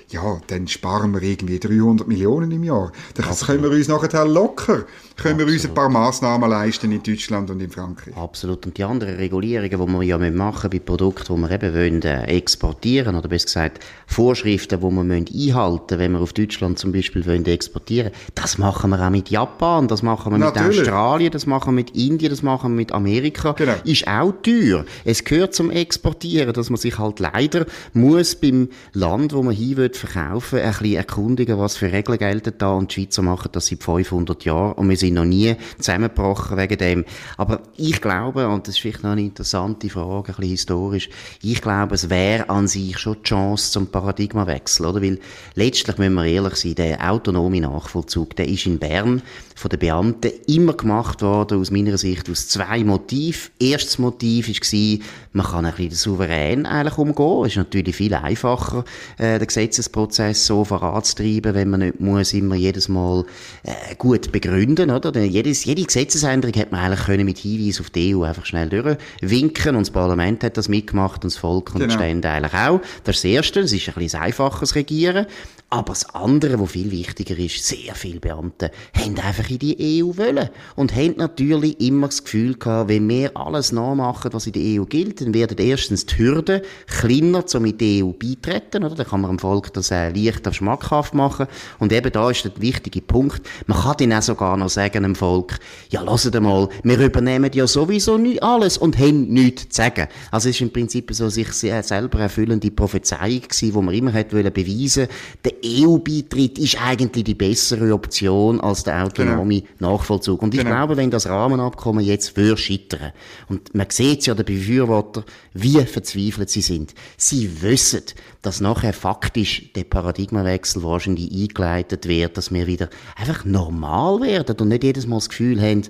ja, 0.09 0.39
dann 0.47 0.67
sparen 0.67 1.13
wir 1.13 1.23
irgendwie 1.23 1.59
300 1.59 2.07
Millionen 2.07 2.51
im 2.51 2.63
Jahr. 2.63 2.91
Das 3.15 3.45
können 3.45 3.63
wir 3.63 3.71
uns 3.71 3.87
nachher 3.87 4.25
locker, 4.25 4.85
können 5.17 5.39
wir 5.39 5.47
uns 5.47 5.65
ein 5.65 5.73
paar 5.73 5.89
Massnahmen 5.89 6.49
leisten 6.49 6.91
in 6.91 7.01
Deutschland 7.01 7.49
und 7.49 7.61
in 7.61 7.71
Frankreich. 7.71 8.15
Absolut. 8.15 8.65
Und 8.65 8.77
die 8.77 8.83
anderen 8.83 9.15
Regulierungen, 9.15 9.87
die 9.87 9.93
wir 9.93 10.03
ja 10.03 10.31
machen 10.31 10.69
bei 10.69 10.79
Produkten, 10.79 11.35
die 11.35 11.41
wir 11.41 11.51
eben 11.51 11.73
wollen, 11.73 12.01
äh, 12.03 12.25
exportieren, 12.25 13.15
oder 13.15 13.27
besser 13.27 13.45
gesagt, 13.45 13.83
Vorschriften, 14.05 14.79
die 14.79 14.85
wir 14.85 15.55
einhalten 15.55 15.92
müssen, 15.93 15.99
wenn 15.99 16.11
wir 16.13 16.21
auf 16.21 16.33
Deutschland 16.33 16.79
zum 16.79 16.91
Beispiel 16.91 17.25
wollen 17.25 17.45
exportieren 17.45 18.11
das 18.35 18.57
machen 18.57 18.89
wir 18.89 19.05
auch 19.05 19.09
mit 19.09 19.29
Japan, 19.29 19.87
das 19.87 20.01
machen 20.01 20.31
wir 20.31 20.37
mit 20.37 20.55
Natürlich. 20.55 20.81
Australien, 20.81 21.31
das 21.31 21.45
machen 21.45 21.67
wir 21.67 21.83
mit 21.83 21.95
Indien, 21.95 22.29
das 22.29 22.41
machen 22.41 22.71
wir 22.71 22.75
mit 22.77 22.91
Amerika. 22.91 23.53
Genau. 23.53 23.73
Ist 23.83 24.07
auch 24.07 24.33
teuer. 24.41 24.85
Es 25.05 25.23
gehört 25.23 25.53
zum 25.53 25.71
Exportieren, 25.71 26.53
dass 26.53 26.69
man 26.69 26.77
sich 26.77 26.97
halt 26.97 27.19
leider 27.19 27.65
muss 27.93 28.35
beim 28.35 28.69
Land, 28.93 29.33
wo 29.33 29.43
man 29.43 29.53
hin 29.53 29.77
will, 29.77 29.93
verkaufen, 29.93 30.59
ein 30.59 30.71
bisschen 30.71 30.95
erkundigen, 30.95 31.59
was 31.59 31.77
für 31.77 31.91
Regeln 31.91 32.17
gelten 32.17 32.53
da 32.57 32.73
und 32.73 32.95
die 32.95 33.01
Schweizer 33.01 33.21
machen 33.21 33.49
das 33.51 33.67
seit 33.67 33.83
500 33.83 34.45
Jahren 34.45 34.73
und 34.73 34.89
wir 34.89 34.97
sind 34.97 35.13
noch 35.13 35.25
nie 35.25 35.55
zusammengebrochen 35.77 36.57
wegen 36.57 36.77
dem. 36.77 37.05
Aber 37.37 37.61
ich 37.77 38.01
glaube, 38.01 38.47
und 38.47 38.67
das 38.67 38.75
ist 38.75 38.81
vielleicht 38.81 39.03
noch 39.03 39.11
eine 39.11 39.21
interessante 39.21 39.89
Frage, 39.89 40.29
ein 40.31 40.35
bisschen 40.35 40.51
historisch, 40.51 41.09
ich 41.41 41.61
glaube, 41.61 41.95
es 41.95 42.09
wäre 42.09 42.49
an 42.49 42.67
sich 42.67 42.97
schon 42.97 43.17
die 43.17 43.23
Chance 43.23 43.71
zum 43.71 43.87
Paradigmawechsel, 43.87 44.85
oder? 44.85 45.01
Weil 45.01 45.19
letztlich 45.55 45.82
müssen 45.87 46.13
wir 46.13 46.25
ehrlich 46.25 46.55
sein, 46.55 46.75
der 46.75 47.11
autonome 47.11 47.61
Nachvollzug, 47.61 48.35
der 48.35 48.47
ist 48.47 48.65
in 48.65 48.79
Bern 48.79 49.21
von 49.55 49.69
den 49.69 49.79
Beamten 49.79 50.31
immer 50.47 50.73
gemacht 50.73 51.21
worden, 51.21 51.59
aus 51.59 51.71
meiner 51.71 51.97
Sicht, 51.97 52.29
aus 52.29 52.47
zwei 52.47 52.83
Motiven. 52.83 53.51
Erstes 53.59 53.99
Motiv 53.99 54.47
war, 54.47 55.05
man 55.31 55.45
kann 55.45 55.65
ein 55.65 55.73
bisschen 55.73 55.91
souverän 55.91 56.65
eigentlich 56.65 56.97
umgehen. 56.97 57.45
Es 57.45 57.51
ist 57.51 57.57
natürlich 57.57 57.95
viel 57.95 58.13
einfacher, 58.13 58.83
äh, 59.17 59.39
den 59.39 59.47
Gesetzesprozess 59.47 60.45
so 60.45 60.65
voranzutreiben, 60.65 61.53
wenn 61.53 61.69
man 61.69 61.79
nicht 61.81 61.99
muss 61.99 62.33
immer 62.33 62.55
jedes 62.55 62.89
Mal 62.89 63.25
äh, 63.63 63.95
gut 63.97 64.31
begründen, 64.31 64.91
oder? 64.91 65.11
Denn 65.11 65.29
jedes, 65.29 65.65
jede 65.65 65.83
Gesetzesänderung 65.83 66.55
hat 66.59 66.71
man 66.71 66.81
eigentlich 66.81 67.05
können 67.05 67.25
mit 67.25 67.37
Hinweis 67.37 67.79
auf 67.79 67.89
die 67.89 68.15
EU 68.15 68.23
einfach 68.23 68.45
schnell 68.45 68.69
durchwinken 68.69 69.75
und 69.75 69.81
das 69.87 69.91
Parlament 69.91 70.43
hat 70.43 70.57
das 70.57 70.67
mitgemacht 70.67 71.23
und 71.23 71.33
das 71.33 71.37
Volk 71.37 71.73
und 71.73 71.81
genau. 71.81 71.93
die 71.93 71.97
Stände 71.97 72.29
eigentlich 72.29 72.53
auch. 72.53 72.81
Das 73.03 73.15
ist 73.15 73.23
das 73.23 73.31
Erste, 73.31 73.59
es 73.61 73.73
ist 73.73 73.87
ein 73.89 73.95
bisschen 73.95 74.21
einfaches 74.21 74.75
Regieren. 74.75 75.25
Aber 75.73 75.93
das 75.93 76.13
andere, 76.13 76.59
was 76.59 76.73
viel 76.73 76.91
wichtiger 76.91 77.35
ist, 77.35 77.65
sehr 77.65 77.95
viele 77.95 78.19
Beamte 78.19 78.69
haben 78.95 79.17
einfach 79.17 79.49
in 79.49 79.57
die 79.57 80.03
EU 80.03 80.15
wollen. 80.17 80.49
Und 80.75 80.95
haben 80.95 81.15
natürlich 81.17 81.81
immer 81.81 82.09
das 82.09 82.23
Gefühl 82.23 82.53
gehabt, 82.53 82.89
wenn 82.89 83.09
wir 83.09 83.35
alles 83.35 83.71
nachmachen, 83.71 84.33
was 84.33 84.45
in 84.45 84.53
der 84.53 84.79
EU 84.79 84.85
gilt, 84.85 85.21
dann 85.21 85.33
werden 85.33 85.57
erstens 85.57 86.05
die 86.05 86.19
Hürden 86.19 86.61
kleiner, 86.85 87.43
um 87.55 87.65
in 87.65 87.75
die 87.75 88.03
EU 88.03 88.11
beitreten, 88.11 88.83
oder? 88.83 88.93
Dann 88.93 89.07
kann 89.07 89.21
man 89.21 89.31
dem 89.31 89.39
Volk 89.39 89.73
das 89.73 89.89
äh, 89.89 90.09
leichter 90.11 90.53
schmackhaft 90.53 91.15
machen. 91.15 91.47
Und 91.79 91.91
eben 91.91 92.11
da 92.11 92.29
ist 92.29 92.45
der 92.45 92.51
wichtige 92.57 93.01
Punkt. 93.01 93.41
Man 93.65 93.79
kann 93.79 93.95
dann 93.97 94.13
auch 94.13 94.21
sogar 94.21 94.55
noch 94.57 94.69
sagen, 94.69 95.01
dem 95.01 95.15
Volk, 95.15 95.57
ja, 95.89 96.03
lasst 96.03 96.39
mal, 96.39 96.69
wir 96.83 96.99
übernehmen 96.99 97.49
ja 97.51 97.65
sowieso 97.65 98.19
nicht 98.19 98.43
alles 98.43 98.77
und 98.77 98.99
haben 98.99 99.23
nichts 99.23 99.69
zu 99.69 99.77
sagen. 99.77 100.07
Also 100.29 100.49
es 100.49 100.55
ist 100.55 100.61
im 100.61 100.71
Prinzip 100.71 101.09
so 101.15 101.29
sich 101.29 101.51
selber 101.51 102.19
erfüllende 102.19 102.69
Prophezeiung 102.69 103.41
gewesen, 103.41 103.73
wo 103.73 103.81
man 103.81 103.95
immer 103.95 104.13
hat 104.13 104.29
beweisen 104.29 105.07
wollte, 105.07 105.62
EU-Beitritt 105.63 106.59
ist 106.59 106.81
eigentlich 106.81 107.23
die 107.23 107.35
bessere 107.35 107.93
Option 107.93 108.59
als 108.59 108.83
der 108.83 109.05
autonome 109.05 109.61
genau. 109.61 109.93
Nachvollzug. 109.93 110.41
Und 110.41 110.53
ich 110.53 110.59
genau. 110.59 110.71
glaube, 110.71 110.97
wenn 110.97 111.09
das 111.09 111.27
Rahmenabkommen 111.27 112.03
jetzt 112.03 112.35
würde 112.35 112.57
scheitern, 112.57 113.11
und 113.47 113.73
man 113.73 113.87
sieht 113.89 114.25
ja 114.25 114.35
den 114.35 114.45
Befürworter, 114.45 115.23
wie 115.53 115.79
verzweifelt 115.85 116.49
sie 116.49 116.61
sind. 116.61 116.93
Sie 117.17 117.61
wissen, 117.61 118.03
dass 118.41 118.61
nachher 118.61 118.93
faktisch 118.93 119.71
der 119.73 119.85
Paradigmawechsel 119.85 120.83
wahrscheinlich 120.83 121.31
eingeleitet 121.31 122.07
wird, 122.07 122.37
dass 122.37 122.53
wir 122.53 122.67
wieder 122.67 122.89
einfach 123.15 123.45
normal 123.45 124.21
werden 124.21 124.57
und 124.59 124.67
nicht 124.67 124.83
jedes 124.83 125.07
Mal 125.07 125.17
das 125.17 125.29
Gefühl 125.29 125.61
haben, 125.61 125.83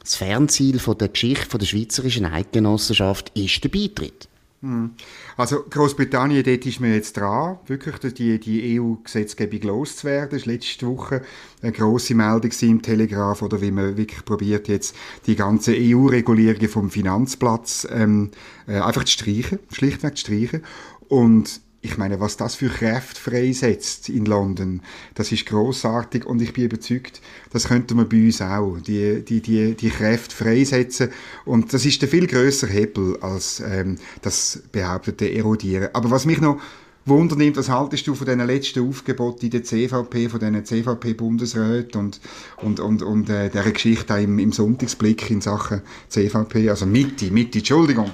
das 0.00 0.14
Fernziel 0.14 0.78
von 0.78 0.96
der 0.96 1.08
Geschichte 1.08 1.50
von 1.50 1.60
der 1.60 1.66
schweizerischen 1.66 2.24
Eidgenossenschaft 2.24 3.30
ist 3.36 3.62
der 3.62 3.68
Beitritt. 3.68 4.28
Hm. 4.60 4.90
Also 5.36 5.62
Großbritannien, 5.70 6.42
dort 6.42 6.66
ist 6.66 6.80
man 6.80 6.92
jetzt 6.92 7.16
dran, 7.16 7.58
wirklich 7.66 8.12
die, 8.14 8.40
die 8.40 8.80
EU-Gesetzgebung 8.80 9.60
loszuwerden. 9.62 10.36
Das 10.36 10.46
war 10.46 10.52
letzte 10.52 10.86
Woche 10.88 11.22
eine 11.62 11.70
grosse 11.70 12.16
Meldung 12.16 12.50
im 12.62 12.82
Telegraph, 12.82 13.42
oder 13.42 13.60
wie 13.60 13.70
man 13.70 13.96
wirklich 13.96 14.24
probiert, 14.24 14.66
jetzt 14.66 14.96
die 15.26 15.36
ganze 15.36 15.74
EU-Regulierungen 15.76 16.68
vom 16.68 16.90
Finanzplatz 16.90 17.86
ähm, 17.90 18.32
äh, 18.66 18.80
einfach 18.80 19.04
zu 19.04 19.12
streichen, 19.12 19.60
schlichtweg 19.70 20.16
zu 20.16 20.26
streichen. 20.26 20.64
Und 21.06 21.60
ich 21.88 21.98
meine, 21.98 22.20
was 22.20 22.36
das 22.36 22.54
für 22.54 22.68
Kräfte 22.68 23.20
freisetzt 23.20 24.08
in 24.08 24.24
London, 24.24 24.82
das 25.14 25.32
ist 25.32 25.46
großartig 25.46 26.24
und 26.24 26.40
ich 26.42 26.52
bin 26.52 26.64
überzeugt, 26.64 27.20
das 27.50 27.68
könnte 27.68 27.94
man 27.94 28.08
bei 28.08 28.26
uns 28.26 28.42
auch, 28.42 28.78
die, 28.78 29.24
die, 29.24 29.40
die, 29.40 29.74
die 29.74 29.90
Kräfte 29.90 30.34
freisetzen 30.34 31.10
und 31.44 31.72
das 31.72 31.86
ist 31.86 32.02
der 32.02 32.08
viel 32.08 32.26
größere 32.26 32.70
Hebel 32.70 33.16
als 33.20 33.60
ähm, 33.60 33.96
das 34.22 34.62
behauptete 34.70 35.32
Erodieren. 35.32 35.88
Aber 35.94 36.10
was 36.10 36.26
mich 36.26 36.40
noch 36.40 36.60
wundernimmt, 37.06 37.56
was 37.56 37.70
haltest 37.70 38.06
du 38.06 38.14
von 38.14 38.26
diesen 38.26 38.46
letzten 38.46 38.86
Aufgeboten 38.86 39.46
in 39.46 39.50
der 39.50 39.64
CVP, 39.64 40.28
von 40.28 40.40
diesen 40.40 40.64
CVP-Bundesräten 40.64 42.00
und, 42.00 42.20
und, 42.58 42.80
und, 42.80 43.02
und 43.02 43.30
äh, 43.30 43.48
dieser 43.48 43.70
Geschichte 43.70 44.14
im, 44.14 44.38
im 44.38 44.52
Sonntagsblick 44.52 45.30
in 45.30 45.40
Sachen 45.40 45.82
CVP, 46.08 46.68
also 46.68 46.86
Mitte, 46.86 47.30
Mitte, 47.30 47.58
Entschuldigung. 47.58 48.10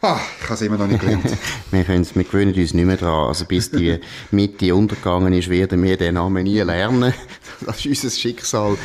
Ah, 0.00 0.20
ich 0.38 0.44
habe 0.44 0.54
es 0.54 0.62
immer 0.62 0.78
noch 0.78 0.86
nicht 0.86 1.00
gelernt. 1.00 1.24
wir, 1.72 1.88
wir 1.88 2.24
gewöhnen 2.24 2.54
uns 2.54 2.72
nicht 2.72 2.84
mehr 2.84 2.96
daran. 2.96 3.28
Also 3.28 3.46
bis 3.46 3.70
die 3.70 3.98
Mitte 4.30 4.72
untergegangen 4.74 5.32
ist, 5.32 5.48
werden 5.48 5.82
wir 5.82 5.96
den 5.96 6.14
Namen 6.14 6.44
nie 6.44 6.60
lernen. 6.60 7.12
Das 7.66 7.84
ist 7.84 7.86
unser 7.86 8.16
Schicksal. 8.16 8.76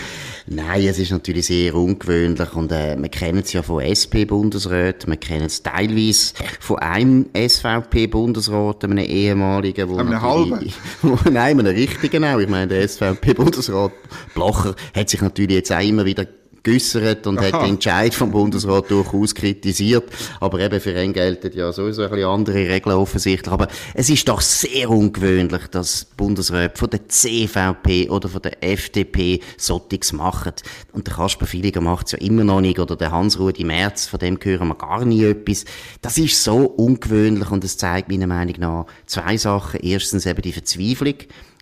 Nein, 0.48 0.88
es 0.88 0.98
ist 0.98 1.12
natürlich 1.12 1.46
sehr 1.46 1.75
ungewöhnlich 1.75 2.53
und 2.53 2.72
äh, 2.72 2.98
wir 2.98 3.10
kennen 3.10 3.43
es 3.43 3.53
ja 3.53 3.62
von 3.62 3.84
SP-Bundesräten, 3.84 5.12
wir 5.12 5.17
kennen 5.17 5.46
es 5.46 5.62
teilweise 5.62 6.34
von 6.60 6.79
einem 6.79 7.27
SVP-Bundesrat, 7.36 8.84
einem 8.84 8.98
ehemaligen, 8.98 9.89
wo 9.89 9.98
einem 9.98 10.20
halben? 10.20 10.74
nein, 11.32 11.60
einem 11.60 11.67
richtigen 11.67 12.25
auch. 12.25 12.39
Ich 12.39 12.50
meine, 12.50 12.67
der 12.67 12.88
SVP-Bundesrat 12.88 13.91
Blocher 14.34 14.75
hat 14.96 15.10
sich 15.10 15.22
natürlich 15.22 15.58
jetzt 15.58 15.72
auch 15.72 15.79
immer 15.79 16.03
wieder 16.03 16.25
geäussert 16.63 17.27
und 17.27 17.38
Aha. 17.38 17.46
hat 17.46 17.53
den 17.62 17.70
Entscheid 17.72 18.13
vom 18.13 18.32
Bundesrat 18.32 18.89
durchaus 18.89 19.36
kritisiert. 19.36 20.05
Aber 20.39 20.60
eben 20.60 20.79
für 20.79 21.00
ihn 21.00 21.13
gelten 21.13 21.51
ja 21.55 21.72
sowieso 21.74 22.03
ein 22.03 22.10
bisschen 22.10 22.29
andere 22.29 22.70
Regeln 22.70 22.96
offensichtlich. 22.96 23.51
Aber 23.51 23.67
es 23.93 24.10
ist 24.10 24.27
doch 24.27 24.41
sehr 24.41 24.89
ungewöhnlich, 24.89 25.67
dass 25.67 26.05
Bundesräte 26.05 26.77
von 26.77 26.89
der 26.89 27.08
CVP 27.08 28.10
oder 28.10 28.29
von 28.29 28.41
der 28.41 28.63
FDP 28.63 29.41
Sottix 29.58 30.13
machen. 30.13 30.53
Und 30.93 31.08
der 31.08 31.15
Kasper 31.15 31.46
Filiger 31.46 31.82
macht 31.82 32.08
es 32.08 32.12
ja 32.13 32.20
immer 32.20 32.46
noch 32.46 32.62
nicht. 32.62 32.79
Oder 32.79 32.96
der 32.96 33.12
Hans-Rudi 33.12 33.65
Merz, 33.65 34.08
von 34.08 34.20
dem 34.20 34.39
hören 34.41 34.70
wir 34.70 34.75
gar 34.75 35.03
nie 35.03 35.25
etwas. 35.25 35.65
Das 36.01 36.17
ist 36.17 36.41
so 36.43 36.58
ungewöhnlich 36.58 37.51
und 37.51 37.63
es 37.63 37.77
zeigt 37.77 38.10
meiner 38.10 38.27
Meinung 38.27 38.55
nach 38.60 38.86
zwei 39.05 39.36
Sachen. 39.36 39.82
Erstens 39.82 40.25
eben 40.25 40.41
die 40.41 40.53
Verzweiflung, 40.53 41.15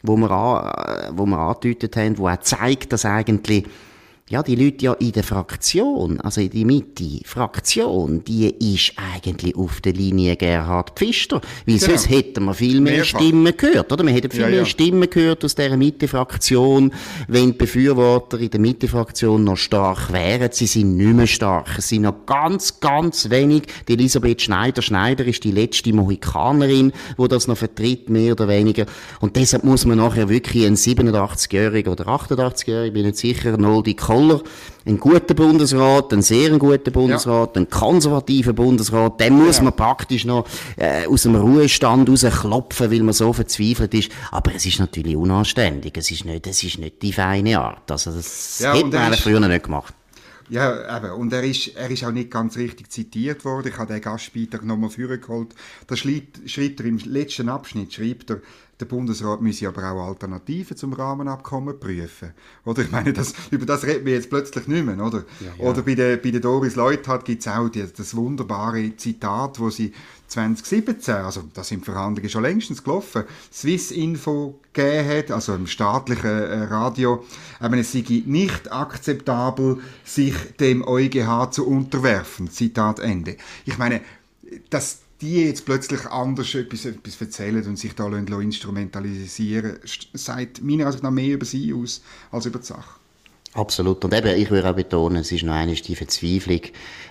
wo 0.04 0.16
wir, 0.18 0.30
an, 0.32 1.18
wo 1.18 1.26
wir 1.26 1.38
angedeutet 1.38 1.96
haben, 1.96 2.18
wo 2.18 2.28
auch 2.28 2.40
zeigt, 2.40 2.94
dass 2.94 3.06
eigentlich 3.06 3.66
ja, 4.32 4.42
die 4.44 4.56
Leute 4.56 4.86
ja 4.86 4.94
in 4.94 5.12
der 5.12 5.26
Fraktion, 5.26 6.22
also 6.22 6.40
in 6.40 6.50
die 6.52 6.64
Mitte, 6.64 7.20
Fraktion, 7.26 8.24
die 8.24 8.48
ist 8.74 8.94
eigentlich 8.96 9.58
auf 9.58 9.82
der 9.82 9.92
Linie 9.92 10.38
Gerhard 10.38 10.92
Pfister. 10.98 11.42
Weil 11.66 11.76
genau. 11.76 11.88
sonst 11.88 12.10
hätten 12.10 12.46
wir 12.46 12.54
viel 12.54 12.80
mehr 12.80 12.94
Mehrfach. 12.94 13.20
Stimmen 13.20 13.58
gehört, 13.58 13.92
oder? 13.92 14.06
Wir 14.06 14.14
hätten 14.14 14.32
viel 14.32 14.40
ja, 14.40 14.48
mehr 14.48 14.60
ja. 14.60 14.66
Stimmen 14.66 15.10
gehört 15.10 15.44
aus 15.44 15.54
dieser 15.56 15.76
Mitte-Fraktion, 15.76 16.94
wenn 17.28 17.48
die 17.48 17.58
Befürworter 17.58 18.40
in 18.40 18.50
der 18.50 18.62
Mitte-Fraktion 18.62 19.44
noch 19.44 19.58
stark 19.58 20.14
wären. 20.14 20.50
Sie 20.54 20.66
sind 20.66 20.96
nicht 20.96 21.14
mehr 21.14 21.28
stark. 21.28 21.68
Es 21.78 21.90
sind 21.90 22.04
noch 22.04 22.26
ganz, 22.26 22.80
ganz 22.80 23.30
wenig. 23.30 23.64
Die 23.90 23.94
Elisabeth 23.94 24.44
Schneider, 24.44 24.82
Schneider 24.82 25.26
ist 25.26 25.44
die 25.44 25.52
letzte 25.52 25.92
Mohikanerin, 25.92 26.94
wo 27.18 27.28
das 27.28 27.50
noch 27.50 27.58
vertritt, 27.58 28.10
mehr 28.10 28.32
oder 28.32 28.48
weniger. 28.48 28.86
Und 29.20 29.36
deshalb 29.36 29.66
muss 29.66 29.86
man 29.86 29.98
nachher 29.98 30.30
wirklich 30.30 30.66
einen 30.66 30.78
87-Jährigen 30.78 31.92
oder 31.92 32.08
88-Jährigen, 32.08 32.94
bin 32.94 33.06
nicht 33.08 33.18
sicher, 33.18 33.58
Noldi 33.58 33.94
Kohl 33.96 34.21
Koller, 34.22 34.42
ein 34.86 35.00
guter 35.00 35.34
Bundesrat, 35.34 36.14
ein 36.14 36.22
sehr 36.22 36.58
guter 36.58 36.92
Bundesrat, 36.92 37.56
ja. 37.56 37.62
ein 37.62 37.70
konservativer 37.70 38.54
Bundesrat, 38.54 39.20
dem 39.20 39.34
muss 39.34 39.58
ja. 39.58 39.64
man 39.64 39.76
praktisch 39.76 40.26
noch 40.26 40.48
äh, 40.78 41.08
aus 41.08 41.24
dem 41.24 41.36
Ruhestand 41.36 42.10
rausklopfen, 42.10 42.92
weil 42.92 43.02
man 43.02 43.14
so 43.14 43.34
verzweifelt 43.34 43.94
ist. 43.94 44.12
Aber 44.32 44.54
es 44.56 44.66
ist 44.66 44.80
natürlich 44.80 45.16
unanständig. 45.16 45.98
Es 45.98 46.12
ist 46.12 46.26
nicht, 46.26 46.48
es 46.48 46.64
ist 46.64 46.80
nicht 46.80 47.02
die 47.02 47.14
feine 47.14 47.60
Art. 47.60 47.90
Also 47.92 48.12
das 48.12 48.60
ja, 48.60 48.74
hätte 48.74 48.88
man 48.88 49.14
früher 49.14 49.40
nicht 49.40 49.64
gemacht. 49.64 49.94
Ja, 50.50 50.98
eben. 50.98 51.12
Und 51.14 51.32
er 51.32 51.44
ist, 51.44 51.76
er 51.78 51.90
ist 51.90 52.04
auch 52.04 52.12
nicht 52.12 52.30
ganz 52.30 52.58
richtig 52.58 52.92
zitiert 52.92 53.46
worden. 53.46 53.70
Ich 53.70 53.78
habe 53.78 53.94
den 53.94 54.02
Gastbeitrag 54.02 54.66
nochmal 54.66 54.90
vorgeholt. 54.90 55.56
Da 55.88 55.96
schreibt, 55.96 56.42
schreibt 56.50 56.82
er 56.82 56.88
im 56.88 56.98
letzten 56.98 57.48
Abschnitt, 57.48 57.94
schreibt 57.94 58.32
er, 58.32 58.42
der 58.82 58.86
Bundesrat 58.86 59.42
müsse 59.42 59.68
aber 59.68 59.92
auch 59.92 60.08
Alternativen 60.08 60.76
zum 60.76 60.94
Rahmenabkommen 60.94 61.80
prüfen. 61.80 62.32
Oder 62.66 62.82
ich 62.82 62.92
meine, 62.92 63.14
das, 63.14 63.34
über 63.52 63.66
das 63.66 63.86
reden 63.86 64.06
wir 64.06 64.14
jetzt 64.14 64.30
plötzlich 64.30 64.68
nicht 64.68 64.86
mehr, 64.86 65.00
oder? 65.00 65.24
Ja, 65.40 65.48
ja. 65.58 65.64
Oder 65.64 65.84
bei 65.84 65.96
der, 65.96 66.18
bei 66.18 66.32
der 66.32 66.42
Doris 66.42 66.76
Leuthard 66.76 67.24
gibt 67.24 67.42
es 67.42 67.48
auch 67.48 67.70
die, 67.70 67.86
das 67.96 68.16
wunderbare 68.16 68.96
Zitat, 68.98 69.60
wo 69.60 69.70
sie 69.70 69.94
2017, 70.28 71.16
also 71.16 71.44
da 71.54 71.64
sind 71.64 71.84
Verhandlungen 71.84 72.30
schon 72.30 72.44
längstens 72.44 72.84
gelaufen, 72.84 73.24
Swiss 73.52 73.92
Info 73.92 74.60
gegeben 74.72 75.10
hat, 75.10 75.32
also 75.32 75.54
im 75.54 75.68
staatlichen 75.68 76.26
äh, 76.26 76.64
Radio, 76.64 77.26
aber 77.60 77.78
es 77.78 77.92
sei 77.92 78.24
nicht 78.26 78.72
akzeptabel, 78.72 79.80
sich 80.06 80.36
dem 80.60 80.88
EuGH 80.88 81.52
zu 81.52 81.68
unterwerfen. 81.68 82.50
Zitat 82.50 83.00
Ende. 83.00 83.36
Ich 83.66 83.78
meine, 83.78 84.02
das, 84.70 85.00
die 85.22 85.46
jetzt 85.46 85.66
plötzlich 85.66 86.06
anders 86.08 86.54
etwas, 86.56 86.86
etwas 86.86 87.22
erzählen 87.22 87.66
und 87.66 87.78
sich 87.78 87.94
da 87.96 88.08
instrumentalisieren, 88.08 89.78
sagt 90.14 90.64
meiner 90.64 90.88
Ansicht 90.88 91.04
nach 91.04 91.12
mehr 91.12 91.36
über 91.36 91.46
sie 91.46 91.74
aus 91.74 92.02
als 92.32 92.46
über 92.46 92.60
die 92.60 92.66
Sache. 92.66 93.02
Absolut. 93.54 94.06
Und 94.06 94.14
eben, 94.14 94.40
ich 94.40 94.50
würde 94.50 94.70
auch 94.70 94.76
betonen, 94.76 95.18
es 95.18 95.32
ist 95.34 95.44
noch 95.44 95.54
eine 95.54 95.74
die 95.74 95.96
Verzweiflung. 95.96 96.62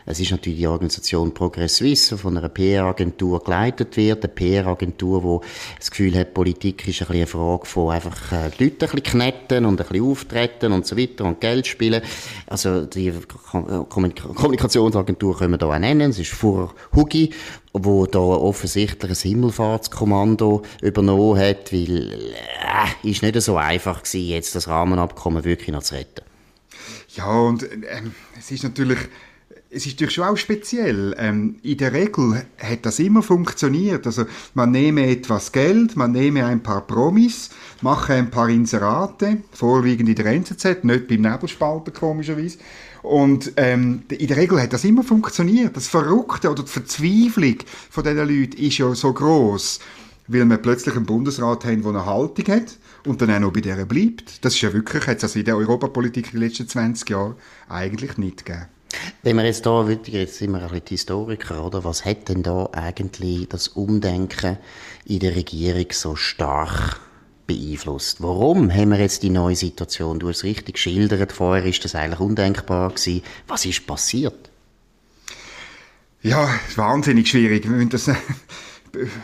Es 0.07 0.21
ist 0.21 0.31
natürlich 0.31 0.61
die 0.61 0.67
Organisation 0.67 1.35
Progress 1.35 1.77
Suisse, 1.77 2.17
von 2.17 2.35
einer 2.35 2.49
PR-Agentur 2.49 3.45
geleitet 3.45 3.95
wird. 3.99 4.25
Eine 4.25 4.33
PR-Agentur, 4.33 5.43
die 5.43 5.47
das 5.79 5.91
Gefühl 5.91 6.19
hat, 6.19 6.33
Politik 6.33 6.89
ist 6.89 7.03
ein 7.03 7.09
bisschen 7.09 7.15
eine 7.15 7.27
Frage 7.27 7.67
von 7.67 7.91
einfach 7.91 8.33
äh, 8.33 8.51
die 8.59 8.65
Leute 8.65 8.87
ein 8.87 8.93
bisschen 8.93 9.21
knetten 9.21 9.67
und 9.67 9.83
ein 9.83 9.87
bisschen 9.87 10.11
auftreten 10.11 10.73
und 10.73 10.87
so 10.87 10.97
weiter 10.97 11.27
und 11.27 11.43
Geld 11.43 11.67
spielen. 11.67 12.01
Also, 12.47 12.87
die 12.87 13.13
Kommunikationsagentur 13.51 15.37
können 15.37 15.53
wir 15.53 15.59
hier 15.59 15.69
auch 15.69 15.79
nennen. 15.79 16.11
Es 16.11 16.19
ist 16.19 16.33
vor 16.33 16.75
Hugi, 16.97 17.35
wo 17.73 18.07
da 18.07 18.19
offensichtlich 18.19 19.11
ein 19.11 19.31
Himmelfahrtskommando 19.31 20.63
übernommen 20.83 21.39
hat, 21.39 21.73
weil 21.73 22.13
äh, 22.13 23.09
ist 23.09 23.23
nicht 23.23 23.41
so 23.41 23.57
einfach 23.57 24.03
gewesen, 24.03 24.29
jetzt 24.29 24.55
das 24.55 24.69
Rahmenabkommen 24.69 25.45
wirklich 25.45 25.71
noch 25.71 25.83
zu 25.83 25.95
retten. 25.95 26.25
Ja, 27.15 27.27
und 27.27 27.63
ähm, 27.63 28.15
es 28.39 28.51
ist 28.51 28.65
natürlich 28.65 28.99
es 29.71 29.87
ist 29.87 29.93
natürlich 29.93 30.15
schon 30.15 30.25
auch 30.25 30.37
speziell. 30.37 31.15
Ähm, 31.17 31.57
in 31.63 31.79
der 31.79 31.93
Regel 31.93 32.45
hat 32.59 32.85
das 32.85 32.99
immer 32.99 33.23
funktioniert. 33.23 34.05
Also 34.05 34.25
man 34.55 34.73
nehme 34.73 35.07
etwas 35.07 35.53
Geld, 35.53 35.97
man 35.97 36.13
nehme 36.13 36.45
ein 36.45 36.63
paar 36.63 36.87
Promis, 36.87 37.51
mache 37.81 38.15
ein 38.15 38.31
paar 38.31 38.49
Inserate, 38.49 39.39
vorwiegend 39.53 40.09
in 40.09 40.17
der 40.17 40.27
NZZ, 40.27 40.83
nicht 40.83 41.07
beim 41.07 41.21
Nebelspalter 41.21 41.93
komischerweise. 41.93 42.59
Und 43.03 43.53
ähm, 43.57 44.03
in 44.09 44.27
der 44.27 44.37
Regel 44.37 44.61
hat 44.61 44.73
das 44.73 44.85
immer 44.85 45.03
funktioniert. 45.03 45.77
Das 45.77 45.89
Verrückte 45.89 46.51
oder 46.51 46.63
die 46.63 46.71
Verzweiflung 46.71 47.57
von 47.91 48.05
diesen 48.05 48.19
Leuten 48.19 48.59
ist 48.59 48.79
ja 48.79 48.95
so 48.95 49.13
groß, 49.13 49.81
weil 50.29 50.45
wir 50.45 50.59
plötzlich 50.59 50.95
einen 50.97 51.07
Bundesrat 51.07 51.65
haben, 51.65 51.83
der 51.83 51.91
eine 51.91 52.07
Haltung 52.07 52.47
hat 52.49 52.79
und 53.07 53.21
dann 53.23 53.31
auch 53.31 53.41
noch 53.41 53.53
bei 53.53 53.61
der 53.61 53.85
bleibt. 53.87 54.45
Das 54.45 54.55
ist 54.55 54.61
ja 54.61 54.73
wirklich, 54.73 55.07
hat 55.07 55.19
es 55.19 55.25
also 55.25 55.39
in 55.39 55.45
der 55.45 55.57
Europapolitik 55.57 56.27
in 56.27 56.41
den 56.41 56.49
letzten 56.49 56.69
20 56.69 57.09
Jahren 57.09 57.35
eigentlich 57.69 58.19
nicht 58.19 58.45
gegeben. 58.45 58.67
Wenn 59.23 59.37
wir 59.37 59.45
jetzt 59.45 59.67
da, 59.67 59.89
jetzt 59.89 60.37
sind 60.37 60.51
wir 60.51 60.59
ein 60.59 60.69
bisschen 60.69 60.89
Historiker, 60.89 61.65
oder? 61.65 61.85
Was 61.85 62.05
hat 62.05 62.29
denn 62.29 62.43
da 62.43 62.69
eigentlich 62.73 63.49
das 63.49 63.69
Umdenken 63.69 64.59
in 65.05 65.21
der 65.21 65.37
Regierung 65.37 65.87
so 65.93 66.17
stark 66.17 67.01
beeinflusst? 67.51 68.23
Warum 68.23 68.73
haben 68.73 68.91
wir 68.91 69.01
jetzt 69.01 69.23
die 69.23 69.31
neue 69.31 69.57
Situation? 69.57 70.21
Du 70.21 70.29
hast 70.29 70.39
es 70.39 70.45
richtig 70.45 70.75
geschildert, 70.75 71.33
vorher 71.33 71.65
ist 71.65 71.85
das 71.85 71.95
eigentlich 71.95 72.21
undenkbar 72.21 72.91
gewesen. 72.91 73.23
Was 73.49 73.65
ist 73.65 73.87
passiert? 73.87 74.51
Ja, 76.23 76.49
wahnsinnig 76.77 77.29
schwierig. 77.29 77.65
Wir 77.65 77.71
müssen 77.71 77.91
das 77.91 78.11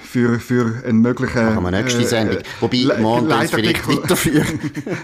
für, 0.02 0.40
für 0.40 0.82
einen 0.84 1.02
möglichen... 1.02 1.44
Machen 1.44 1.62
wir 1.62 1.70
nächste 1.70 2.02
äh, 2.02 2.06
Sendung. 2.06 2.38
Wobei, 2.60 2.98
morgen 2.98 3.28
Le 3.28 3.48
vielleicht 3.48 3.88
weiterführen. 3.88 4.60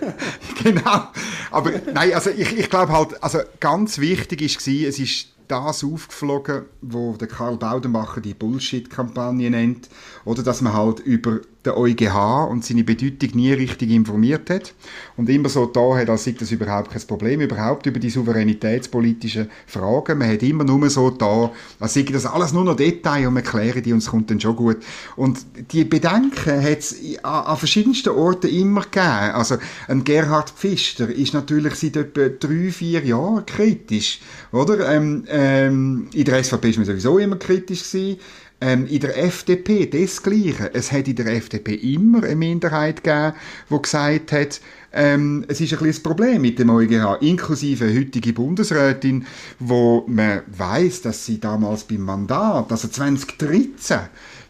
genau. 0.63 1.09
Aber 1.51 1.73
nein, 1.93 2.15
also 2.15 2.31
ich, 2.31 2.59
ich 2.59 2.71
glaube 2.71 2.93
halt, 2.93 3.23
also 3.23 3.39
ganz 3.61 3.99
wichtig 3.99 4.41
war, 4.41 4.89
es 4.89 4.99
ist 4.99 5.29
das 5.47 5.85
aufgeflogen, 5.85 6.63
wo 6.81 7.17
der 7.17 7.29
Karl 7.29 7.57
Baudenbacher 7.57 8.21
die 8.21 8.35
Bullshit-Kampagne 8.35 9.51
nennt, 9.51 9.89
oder 10.25 10.43
dass 10.43 10.61
man 10.61 10.73
halt 10.73 11.01
über 11.01 11.41
den 11.65 11.75
EuGH 11.75 12.49
und 12.51 12.65
seine 12.65 12.83
Bedeutung 12.83 13.31
nie 13.35 13.53
richtig 13.53 13.91
informiert 13.91 14.51
hat 14.51 14.75
und 15.17 15.29
immer 15.29 15.49
so 15.49 15.67
da 15.67 15.97
hat, 15.97 16.11
als 16.11 16.25
sei 16.25 16.35
das 16.39 16.51
überhaupt 16.51 16.91
kein 16.91 17.03
Problem, 17.03 17.41
überhaupt 17.41 17.87
über 17.87 18.01
die 18.01 18.11
souveränitätspolitischen 18.11 19.51
Fragen. 19.67 20.19
Man 20.19 20.31
hat 20.33 20.43
immer 20.43 20.65
nur 20.65 20.91
so 20.91 21.11
da, 21.11 21.53
als 21.79 21.95
sei 21.95 22.03
das 22.03 22.27
alles 22.27 22.53
nur 22.53 22.65
noch 22.65 22.77
Detail 22.77 23.29
und 23.29 23.35
wir 23.35 23.43
klären 23.43 23.83
die 23.83 23.93
und 23.93 23.99
es 23.99 24.07
kommt 24.07 24.31
dann 24.31 24.41
schon 24.41 24.57
gut. 24.57 24.79
Und 25.17 25.39
die 25.71 25.85
Bedenken 25.85 26.63
hat 26.63 26.79
es 26.79 26.97
an, 27.23 27.45
an, 27.45 27.57
verschiedensten 27.57 28.11
Orten 28.11 28.49
immer 28.49 28.83
gegeben. 28.83 29.33
Also 29.33 29.57
ein 29.87 30.03
Gerhard 30.03 30.51
Pfister 30.51 31.09
ist 31.09 31.35
natürlich 31.35 31.75
seit 31.77 31.97
etwa 31.97 32.29
drei, 32.29 32.73
vier 32.73 33.05
Jahren 33.05 33.47
kritisch, 33.47 34.21
oder? 34.51 34.93
Ähm, 34.93 35.25
ähm, 35.29 36.09
in 36.13 36.25
der 36.25 36.43
SVP 36.43 36.71
ist 36.71 36.77
man 36.79 36.87
sowieso 36.87 37.19
immer 37.19 37.37
kritisch 37.37 37.89
gewesen. 37.89 38.19
Ähm, 38.65 38.87
in 38.87 39.01
der 39.01 39.19
FDP 39.19 39.87
desgleichen. 39.87 40.69
Es 40.73 40.93
hat 40.93 41.09
in 41.09 41.17
der 41.17 41.27
FDP 41.27 41.75
immer 41.75 42.23
eine 42.23 42.37
Minderheit 42.37 43.03
gegeben, 43.03 43.33
die 43.69 43.83
gesagt 43.83 44.31
hat, 44.31 44.61
ähm, 44.93 45.45
es 45.49 45.61
ist 45.61 45.73
ein 45.73 45.81
bisschen 45.81 46.05
Problem 46.05 46.43
mit 46.43 46.61
dem 46.61 46.71
EuGH, 46.71 47.21
inklusive 47.23 47.93
heutige 47.93 48.33
Bundesrätin, 48.33 49.27
wo 49.59 50.05
man 50.07 50.43
weiß, 50.47 51.03
dass 51.03 51.27
sie 51.27 51.41
damals 51.41 51.83
beim 51.83 52.03
Mandat, 52.03 52.71
also 52.71 52.87
2013, 52.87 53.99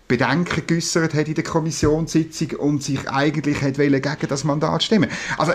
Bedenken 0.08 0.66
geäußert 0.66 1.14
hat 1.14 1.28
in 1.28 1.34
der 1.34 1.44
Kommissionssitzung 1.44 2.50
und 2.58 2.82
sich 2.82 3.08
eigentlich 3.08 3.62
hat 3.62 3.78
gegen 3.78 4.28
das 4.28 4.44
Mandat 4.44 4.82
stimmen. 4.82 5.08
Also 5.38 5.52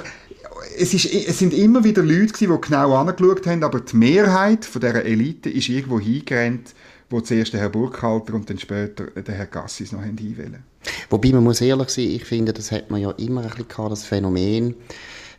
es, 0.80 0.96
ist, 0.96 1.14
es 1.14 1.38
sind 1.38 1.54
immer 1.54 1.84
wieder 1.84 2.02
Leute 2.02 2.34
gewesen, 2.34 2.60
die 2.60 2.68
genau 2.68 2.96
angeschaut 2.96 3.46
haben, 3.46 3.64
aber 3.64 3.82
die 3.82 3.96
Mehrheit 3.96 4.66
von 4.66 4.82
dieser 4.82 5.06
Elite 5.06 5.52
ist 5.52 5.70
irgendwo 5.70 6.00
hingerannt 6.00 6.74
wo 7.10 7.22
zuerst 7.22 7.54
der 7.54 7.62
Herr 7.62 7.70
Burkhalter 7.70 8.34
und 8.34 8.50
dann 8.50 8.60
später 8.60 9.06
der 9.06 9.36
Herr 9.36 9.46
Gassis 9.46 9.92
noch 9.92 10.02
einwählen 10.02 10.64
Wobei 11.10 11.32
man 11.32 11.44
muss 11.44 11.62
ehrlich 11.62 11.90
sein, 11.90 12.06
ich 12.06 12.26
finde, 12.26 12.54
das 12.54 12.72
hat 12.72 12.92
man 12.92 13.02
ja 13.02 13.12
immer 13.12 13.42
ein 13.42 13.50
bisschen 13.50 13.68
gehabt, 13.68 13.92
das 13.92 14.04
Phänomen, 14.04 14.76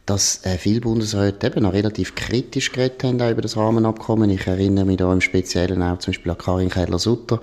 dass 0.06 0.44
äh, 0.44 0.56
viele 0.56 0.80
Bundesräte 0.80 1.46
eben 1.46 1.62
noch 1.62 1.74
relativ 1.74 2.14
kritisch 2.14 2.72
geredet 2.72 3.04
haben 3.04 3.16
über 3.16 3.42
das 3.42 3.56
Rahmenabkommen. 3.56 4.30
Ich 4.30 4.46
erinnere 4.46 4.86
mich 4.86 4.96
da 4.96 5.12
im 5.12 5.20
Speziellen 5.20 5.82
auch 5.82 5.98
zum 5.98 6.12
Beispiel 6.12 6.32
an 6.32 6.38
Karin 6.38 6.70
Keller-Sutter, 6.70 7.40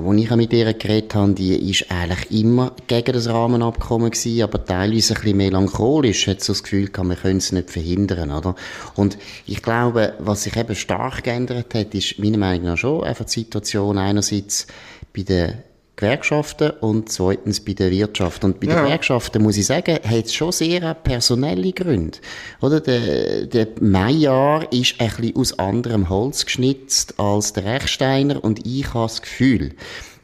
wo 0.00 0.12
ich 0.12 0.30
auch 0.30 0.36
mit 0.36 0.52
ihr 0.52 0.72
geredet 0.72 1.14
habe, 1.14 1.32
die 1.32 1.70
ist 1.70 1.90
eigentlich 1.90 2.30
immer 2.30 2.72
gegen 2.86 3.12
das 3.12 3.28
Rahmenabkommen 3.28 4.10
gewesen, 4.10 4.42
aber 4.42 4.64
teilweise 4.64 5.14
ein 5.14 5.20
bisschen 5.20 5.36
melancholisch, 5.36 6.26
hat 6.26 6.42
so 6.42 6.52
das 6.52 6.62
Gefühl 6.62 6.88
gehabt, 6.88 7.08
wir 7.08 7.16
können 7.16 7.38
es 7.38 7.52
nicht 7.52 7.70
verhindern, 7.70 8.30
oder? 8.30 8.54
Und 8.94 9.18
ich 9.46 9.62
glaube, 9.62 10.14
was 10.18 10.44
sich 10.44 10.56
eben 10.56 10.74
stark 10.74 11.24
geändert 11.24 11.74
hat, 11.74 11.94
ist 11.94 12.18
meiner 12.18 12.38
Meinung 12.38 12.64
nach 12.66 12.78
schon 12.78 13.04
einfach 13.04 13.24
die 13.24 13.32
Situation 13.32 13.98
einerseits 13.98 14.66
bei 15.14 15.22
den 15.22 15.54
Gewerkschaften 15.96 16.70
und 16.80 17.08
zweitens 17.10 17.60
bei 17.60 17.72
der 17.72 17.90
Wirtschaft. 17.90 18.44
Und 18.44 18.60
bei 18.60 18.66
ja. 18.66 18.74
den 18.74 18.84
Gewerkschaften, 18.84 19.42
muss 19.42 19.56
ich 19.56 19.66
sagen, 19.66 19.98
hat 20.04 20.24
es 20.24 20.34
schon 20.34 20.52
sehr 20.52 20.94
personelle 20.94 21.72
Gründe. 21.72 22.18
Oder? 22.60 22.80
Der, 22.80 23.46
der 23.46 23.68
Meijer 23.80 24.66
ist 24.72 25.00
ein 25.00 25.08
bisschen 25.08 25.36
aus 25.36 25.58
anderem 25.58 26.08
Holz 26.08 26.44
geschnitzt 26.46 27.18
als 27.18 27.52
der 27.52 27.64
Rechsteiner 27.64 28.42
und 28.42 28.66
ich 28.66 28.92
habe 28.92 29.04
das 29.04 29.22
Gefühl, 29.22 29.74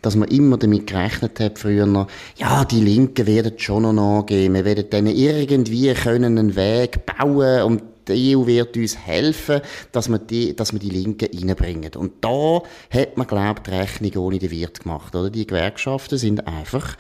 dass 0.03 0.17
man 0.17 0.29
immer 0.29 0.57
damit 0.57 0.87
gerechnet 0.87 1.41
hat 1.41 1.59
früher, 1.59 2.07
ja, 2.37 2.65
die 2.65 2.81
Linken 2.81 3.27
werden 3.27 3.53
schon 3.59 3.83
noch 3.83 3.93
nachgeben, 3.93 4.55
wir 4.55 4.65
werden 4.65 4.89
denen 4.91 5.15
irgendwie 5.15 5.93
können 5.93 6.39
einen 6.39 6.57
Weg 6.57 7.05
bauen 7.07 7.63
und 7.65 7.83
die 8.11 8.37
EU 8.37 8.47
wird 8.47 8.77
uns 8.77 8.97
helfen, 8.97 9.61
dass 9.93 10.09
wir 10.09 10.19
die, 10.19 10.55
dass 10.55 10.73
wir 10.73 10.81
die 10.81 10.91
Linken 10.91 11.29
reinbringen. 11.33 11.95
Und 11.97 12.25
da 12.25 12.63
hat 12.91 13.17
man, 13.17 13.27
glaube 13.27 13.61
ich, 13.65 13.71
die 13.71 13.77
Rechnung 13.77 14.25
ohne 14.25 14.39
den 14.39 14.51
Wirt 14.51 14.81
gemacht, 14.81 15.15
oder? 15.15 15.31
Die 15.31 15.47
Gewerkschaften 15.47 16.19
sind 16.19 16.47
einfach 16.47 16.97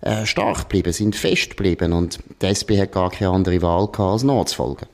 äh, 0.00 0.26
stark 0.26 0.62
geblieben, 0.62 0.92
sind 0.92 1.16
fest 1.16 1.50
geblieben 1.50 1.92
und 1.92 2.18
die 2.42 2.46
SP 2.46 2.76
hat 2.78 2.92
gar 2.92 3.10
keine 3.10 3.30
andere 3.30 3.62
Wahl 3.62 3.86
gehabt, 3.86 4.00
als 4.00 4.22
nachzufolgen. 4.22 4.88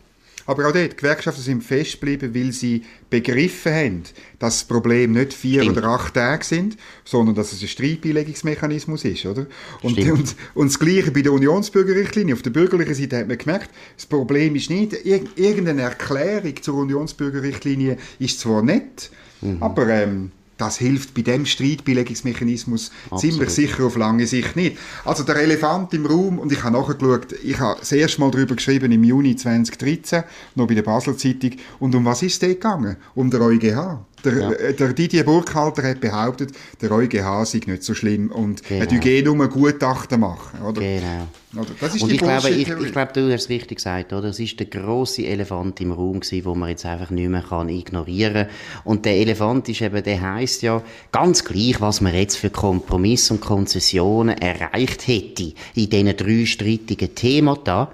Aber 0.51 0.67
auch 0.67 0.73
dort, 0.73 0.95
die 0.95 0.97
Gewerkschaften 0.97 1.43
sind 1.43 1.63
festgeblieben, 1.63 2.35
weil 2.35 2.51
sie 2.51 2.83
begriffen 3.09 3.73
haben, 3.73 4.03
dass 4.41 4.59
das 4.59 4.65
Problem 4.65 5.13
nicht 5.13 5.33
vier 5.33 5.63
Stimmt. 5.63 5.79
oder 5.79 5.87
acht 5.91 6.15
Tage 6.15 6.45
sind, 6.45 6.77
sondern 7.05 7.37
dass 7.37 7.53
es 7.53 7.63
ein 7.63 7.69
Streitbeilegungsmechanismus 7.69 9.05
ist, 9.05 9.27
oder? 9.27 9.47
Und, 9.81 9.97
und, 9.97 10.35
und, 10.55 10.67
das 10.67 10.81
Gleiche 10.81 11.13
bei 11.13 11.23
der 11.23 11.33
Unionsbürgerrichtlinie. 11.35 12.35
Auf 12.35 12.43
der 12.43 12.51
bürgerlichen 12.51 12.97
Seite 12.97 13.19
hat 13.19 13.29
man 13.29 13.39
gemerkt, 13.39 13.71
das 13.95 14.07
Problem 14.07 14.57
ist 14.57 14.71
nicht, 14.71 14.93
irgendeine 15.05 15.83
Erklärung 15.83 16.61
zur 16.61 16.75
Unionsbürgerrichtlinie 16.79 17.97
ist 18.19 18.41
zwar 18.41 18.61
nett, 18.63 19.13
mhm. 19.43 19.59
aber 19.63 19.87
ähm, 19.87 20.33
das 20.61 20.79
hilft 20.79 21.15
bei 21.15 21.23
dem 21.23 21.47
Streitbeilegungsmechanismus 21.47 22.91
ziemlich 23.17 23.51
sicher 23.51 23.85
auf 23.85 23.97
lange 23.97 24.27
Sicht 24.27 24.57
nicht. 24.57 24.77
Also 25.05 25.25
der 25.25 25.37
Elefant 25.37 25.95
im 25.95 26.07
Raum, 26.07 26.39
und 26.39 26.53
ich 26.53 26.63
habe 26.63 26.77
nachgeschaut, 26.77 27.33
ich 27.43 27.59
habe 27.59 27.81
das 27.81 27.93
erste 27.93 28.21
Mal 28.21 28.31
darüber 28.31 28.55
geschrieben 28.55 28.93
im 28.93 29.05
Juni 29.05 29.37
2013, 29.37 30.25
noch 30.55 30.67
bei 30.67 30.75
der 30.75 30.83
Basel 30.83 31.17
Zeitung, 31.17 31.53
und 31.79 31.95
um 31.95 32.05
was 32.05 32.23
ist 32.23 32.43
es 32.43 32.49
gegangen? 32.49 32.97
Um 33.15 33.31
den 33.31 33.41
EuGH. 33.41 34.05
Der, 34.25 34.39
ja. 34.39 34.51
Äh, 34.53 34.75
der 34.75 34.93
Didier 34.93 35.25
Burkhalter 35.25 35.83
hat 35.83 36.01
behauptet, 36.01 36.53
der 36.81 36.91
EuGH 36.93 37.45
sei 37.45 37.61
nicht 37.67 37.83
so 37.83 37.95
schlimm 37.95 38.31
und 38.31 38.63
genau. 38.65 38.81
er 38.81 38.89
tue 38.89 39.23
nur 39.23 39.49
Gutachten 39.49 40.21
machen. 40.21 40.61
Oder? 40.63 40.81
Genau. 40.81 41.27
Oder? 41.57 41.71
Das 41.81 41.97
ist 41.97 42.03
und 42.03 42.11
die 42.11 42.15
ich 42.15 42.21
glaube, 42.21 42.51
ich, 42.51 42.69
ich, 42.69 42.93
glaube, 42.93 43.13
du 43.13 43.33
hast 43.33 43.43
es 43.43 43.49
richtig 43.49 43.79
gesagt, 43.79 44.13
oder? 44.13 44.29
Es 44.29 44.39
ist 44.39 44.59
der 44.61 44.67
große 44.67 45.27
Elefant 45.27 45.81
im 45.81 45.91
Raum 45.91 46.21
gewesen, 46.21 46.45
wo 46.45 46.55
man 46.55 46.69
jetzt 46.69 46.87
einfach 46.87 47.11
nicht 47.11 47.29
mehr 47.29 47.43
kann 47.43 47.69
ignorieren 47.69 48.47
kann. 48.47 48.83
Und 48.85 49.05
der 49.05 49.17
Elefant 49.17 49.69
ist 49.69 49.81
eben, 49.81 50.03
der 50.03 50.21
heißt 50.21 50.63
ja, 50.63 50.81
ganz 51.11 51.45
gleich, 51.45 51.81
was 51.81 52.01
man 52.01 52.15
jetzt 52.15 52.37
für 52.37 52.51
Kompromisse 52.51 53.35
und 53.35 53.41
Konzessionen 53.41 54.39
erreicht 54.39 55.09
hätte 55.09 55.53
in 55.75 55.91
diesen 55.91 56.17
drei 56.17 56.47
streitigen 56.47 57.15
Themen 57.15 57.59
da, 57.65 57.93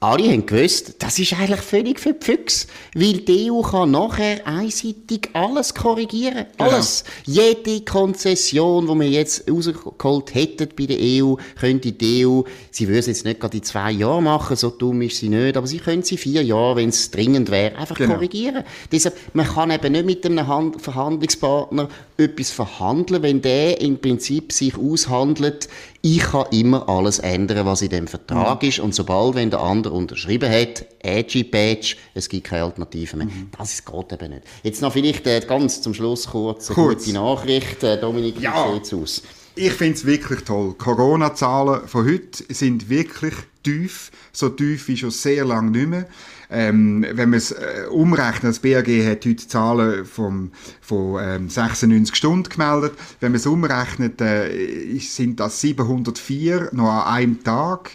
alle 0.00 0.30
haben 0.30 0.46
gewusst, 0.46 0.94
das 1.00 1.18
ist 1.18 1.32
eigentlich 1.32 1.60
völlig 1.60 1.98
für 1.98 2.12
die 2.12 2.24
Füchse. 2.24 2.68
Weil 2.94 3.18
die 3.18 3.50
EU 3.50 3.62
kann 3.62 3.90
nachher 3.90 4.46
einseitig 4.46 5.30
alles 5.32 5.74
korrigieren. 5.74 6.46
Genau. 6.56 6.70
Alles. 6.70 7.04
Genau. 7.26 7.40
Jede 7.40 7.84
Konzession, 7.84 8.86
die 8.86 8.94
wir 8.94 9.10
jetzt 9.10 9.50
rausgeholt 9.50 10.34
hätten 10.34 10.68
bei 10.76 10.86
der 10.86 10.98
EU, 11.00 11.34
könnte 11.58 11.90
die 11.90 12.24
EU, 12.24 12.42
sie 12.70 12.86
würde 12.86 13.00
es 13.00 13.06
jetzt 13.06 13.24
nicht 13.24 13.40
gerade 13.40 13.56
in 13.56 13.64
zwei 13.64 13.90
Jahren 13.90 14.22
machen, 14.24 14.56
so 14.56 14.70
dumm 14.70 15.02
ist 15.02 15.16
sie 15.16 15.30
nicht, 15.30 15.56
aber 15.56 15.66
sie 15.66 15.78
könnte 15.78 16.06
sie 16.06 16.16
vier 16.16 16.44
Jahre, 16.44 16.76
wenn 16.76 16.90
es 16.90 17.10
dringend 17.10 17.50
wäre, 17.50 17.76
einfach 17.76 17.96
genau. 17.96 18.14
korrigieren. 18.14 18.62
Deshalb, 18.92 19.16
man 19.32 19.46
kann 19.46 19.72
eben 19.72 19.92
nicht 19.92 20.06
mit 20.06 20.26
einem 20.26 20.46
Hand 20.46 20.80
Verhandlungspartner 20.80 21.88
etwas 22.16 22.50
verhandeln, 22.50 23.22
wenn 23.22 23.42
der 23.42 23.80
im 23.80 23.98
Prinzip 23.98 24.52
sich 24.52 24.76
aushandelt, 24.76 25.68
ich 26.00 26.20
kann 26.20 26.46
immer 26.52 26.88
alles 26.88 27.18
ändern, 27.18 27.66
was 27.66 27.82
in 27.82 27.88
dem 27.88 28.06
Vertrag 28.06 28.62
mhm. 28.62 28.68
ist. 28.68 28.78
Und 28.78 28.94
sobald, 28.94 29.34
wenn 29.34 29.50
der 29.50 29.60
andere 29.60 29.94
unterschrieben 29.94 30.50
hat, 30.50 30.86
edgy 31.00 31.42
badge, 31.42 31.96
es 32.14 32.28
gibt 32.28 32.46
keine 32.46 32.64
Alternative 32.64 33.16
mehr. 33.16 33.26
Mhm. 33.26 33.50
Das 33.56 33.84
geht 33.84 34.12
eben 34.12 34.30
nicht. 34.30 34.44
Jetzt 34.62 34.80
noch 34.80 34.92
vielleicht 34.92 35.26
äh, 35.26 35.40
ganz 35.40 35.82
zum 35.82 35.94
Schluss 35.94 36.28
kurz 36.28 36.68
eine 36.68 36.74
kurz. 36.74 37.04
gute 37.04 37.14
Nachricht. 37.14 37.82
Äh, 37.82 38.00
Dominik, 38.00 38.40
ja. 38.40 38.68
wie 38.68 38.74
sieht's 38.74 38.94
aus? 38.94 39.22
Ich 39.56 39.72
finde 39.72 39.94
es 39.94 40.06
wirklich 40.06 40.44
toll. 40.44 40.74
Corona-Zahlen 40.74 41.88
von 41.88 42.06
heute 42.06 42.44
sind 42.48 42.88
wirklich 42.88 43.34
tief, 43.64 44.12
so 44.32 44.50
tief 44.50 44.86
wie 44.86 44.96
schon 44.96 45.10
sehr 45.10 45.44
lange 45.44 45.72
nicht 45.72 45.88
mehr. 45.88 46.06
Ähm, 46.50 47.04
wenn 47.12 47.30
man 47.30 47.36
es 47.36 47.52
äh, 47.52 47.86
umrechnet, 47.90 48.44
das 48.44 48.60
BAG 48.60 48.88
hat 48.88 49.26
heute 49.26 49.48
Zahlen 49.48 50.04
vom, 50.06 50.52
von 50.80 51.22
ähm, 51.22 51.50
96 51.50 52.14
Stunden 52.16 52.48
gemeldet. 52.48 52.92
Wenn 53.20 53.32
man 53.32 53.36
es 53.36 53.46
umrechnet, 53.46 54.20
äh, 54.20 54.98
sind 54.98 55.40
das 55.40 55.60
704 55.60 56.70
noch 56.72 56.90
an 56.90 57.14
einem 57.14 57.44
Tag. 57.44 57.90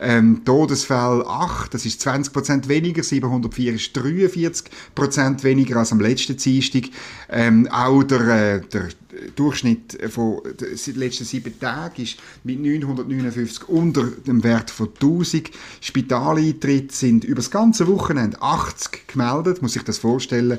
Ähm, 0.00 0.42
Todesfälle 0.44 1.26
8, 1.26 1.74
das 1.74 1.84
ist 1.84 2.06
20% 2.06 2.68
weniger, 2.68 3.02
704 3.02 3.74
ist 3.74 3.96
43% 3.96 5.42
weniger 5.42 5.76
als 5.76 5.92
am 5.92 6.00
letzten 6.00 6.36
Dienstag. 6.36 6.84
Ähm, 7.28 7.68
auch 7.70 8.02
der, 8.04 8.20
äh, 8.20 8.60
der 8.60 8.88
Durchschnitt 9.34 9.98
von 10.10 10.42
den 10.60 10.94
letzten 10.96 11.24
sieben 11.24 11.58
Tagen 11.58 12.02
ist 12.02 12.18
mit 12.44 12.60
959 12.60 13.68
unter 13.68 14.04
dem 14.04 14.44
Wert 14.44 14.70
von 14.70 14.88
1000. 14.94 15.50
Spitaleintritte 15.80 16.94
sind 16.94 17.24
über 17.24 17.36
das 17.36 17.50
ganze 17.50 17.86
Wochenende 17.88 18.40
80 18.40 19.08
gemeldet, 19.08 19.62
muss 19.62 19.76
ich 19.76 19.82
das 19.82 19.98
vorstellen. 19.98 20.58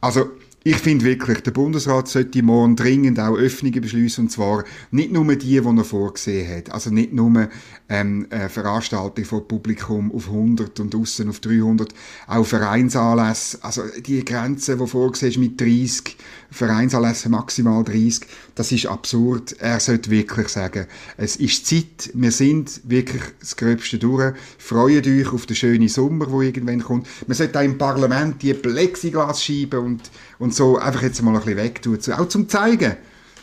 Also 0.00 0.30
ich 0.62 0.76
finde 0.76 1.06
wirklich, 1.06 1.40
der 1.40 1.52
Bundesrat 1.52 2.08
sollte 2.08 2.42
morgen 2.42 2.76
dringend 2.76 3.18
auch 3.18 3.34
Öffnungen 3.34 3.80
beschließen, 3.80 4.24
und 4.24 4.30
zwar 4.30 4.64
nicht 4.90 5.10
nur 5.10 5.24
die, 5.34 5.38
die 5.38 5.56
er 5.56 5.84
vorgesehen 5.84 6.54
hat. 6.54 6.70
Also 6.70 6.90
nicht 6.90 7.14
nur 7.14 7.48
ähm, 7.88 8.26
Veranstaltungen 8.50 9.24
von 9.24 9.48
Publikum 9.48 10.12
auf 10.12 10.26
100 10.26 10.78
und 10.80 10.94
außen 10.94 11.30
auf 11.30 11.40
300, 11.40 11.94
auch 12.26 12.44
Vereinsanlässe. 12.44 13.58
Also 13.62 13.84
die 14.06 14.22
Grenze, 14.22 14.76
die 14.76 14.86
vorgesehen 14.86 15.30
ist 15.30 15.38
mit 15.38 15.58
30, 15.58 16.18
Vereinsanlässe 16.50 17.30
maximal 17.30 17.82
30, 17.82 18.26
das 18.54 18.70
ist 18.70 18.84
absurd. 18.84 19.56
Er 19.60 19.80
sollte 19.80 20.10
wirklich 20.10 20.48
sagen, 20.48 20.86
es 21.16 21.36
ist 21.36 21.66
Zeit, 21.66 22.10
wir 22.12 22.32
sind 22.32 22.82
wirklich 22.84 23.22
das 23.40 23.56
Gröbste 23.56 23.98
durch. 23.98 24.34
Freut 24.58 25.06
euch 25.06 25.32
auf 25.32 25.46
den 25.46 25.56
schönen 25.56 25.88
Sommer, 25.88 26.26
der 26.26 26.40
irgendwann 26.40 26.82
kommt. 26.82 27.06
Man 27.26 27.34
sollte 27.34 27.58
auch 27.58 27.64
im 27.64 27.78
Parlament 27.78 28.42
die 28.42 28.52
Plexiglasscheiben 28.52 29.80
und, 29.80 30.10
und 30.40 30.54
so 30.54 30.78
einfach 30.78 31.02
jetzt 31.02 31.22
mal 31.22 31.32
ein 31.32 31.36
bisschen 31.36 31.56
wegtun. 31.56 31.98
Auch 32.18 32.26
zum 32.26 32.48
zeigen, 32.48 32.96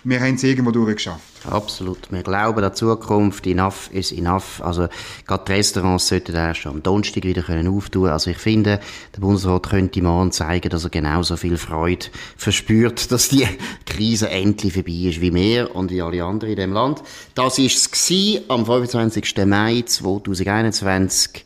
wir 0.04 0.20
haben 0.20 0.36
es 0.36 0.44
irgendwo 0.44 0.72
durchgeschafft. 0.72 1.46
Absolut. 1.50 2.12
Wir 2.12 2.24
glauben 2.24 2.64
an 2.64 2.74
Zukunft. 2.74 3.46
Enough 3.46 3.90
is 3.92 4.12
enough. 4.12 4.62
Also, 4.64 4.88
gerade 5.26 5.44
die 5.46 5.52
Restaurants 5.54 6.08
sollten 6.08 6.36
erst 6.36 6.66
am 6.66 6.82
Donnerstag 6.82 7.24
wieder 7.24 7.44
können 7.44 7.68
auftun. 7.68 8.10
Also, 8.10 8.32
ich 8.32 8.38
finde, 8.38 8.80
der 9.16 9.22
Bundesrat 9.22 9.70
könnte 9.70 10.02
morgen 10.02 10.32
zeigen, 10.32 10.70
dass 10.70 10.86
er 10.86 10.90
genauso 10.90 11.38
viel 11.38 11.58
Freude 11.58 12.08
verspürt, 12.36 13.12
dass 13.12 13.30
die 13.30 13.48
Krise 13.86 14.30
endlich 14.30 14.74
vorbei 14.74 15.10
ist 15.10 15.22
wie 15.22 15.34
wir 15.34 15.76
und 15.76 15.92
wie 15.92 16.02
alle 16.02 16.24
anderen 16.24 16.52
in 16.52 16.58
dem 16.58 16.74
Land. 16.74 17.04
Das 17.36 17.60
war 17.60 17.66
es 17.66 18.42
am 18.48 18.66
25. 18.66 19.36
Mai 19.46 19.84
2021. 19.86 21.46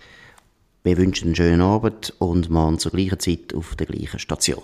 Wir 0.84 0.98
wünschen 0.98 1.30
einen 1.30 1.36
schönen 1.36 1.62
Abend 1.62 2.14
und 2.20 2.50
morgen 2.50 2.80
zur 2.80 2.92
gleichen 2.92 3.20
Zeit 3.20 3.54
auf 3.54 3.76
der 3.76 3.88
gleichen 3.88 4.20
Station. 4.20 4.64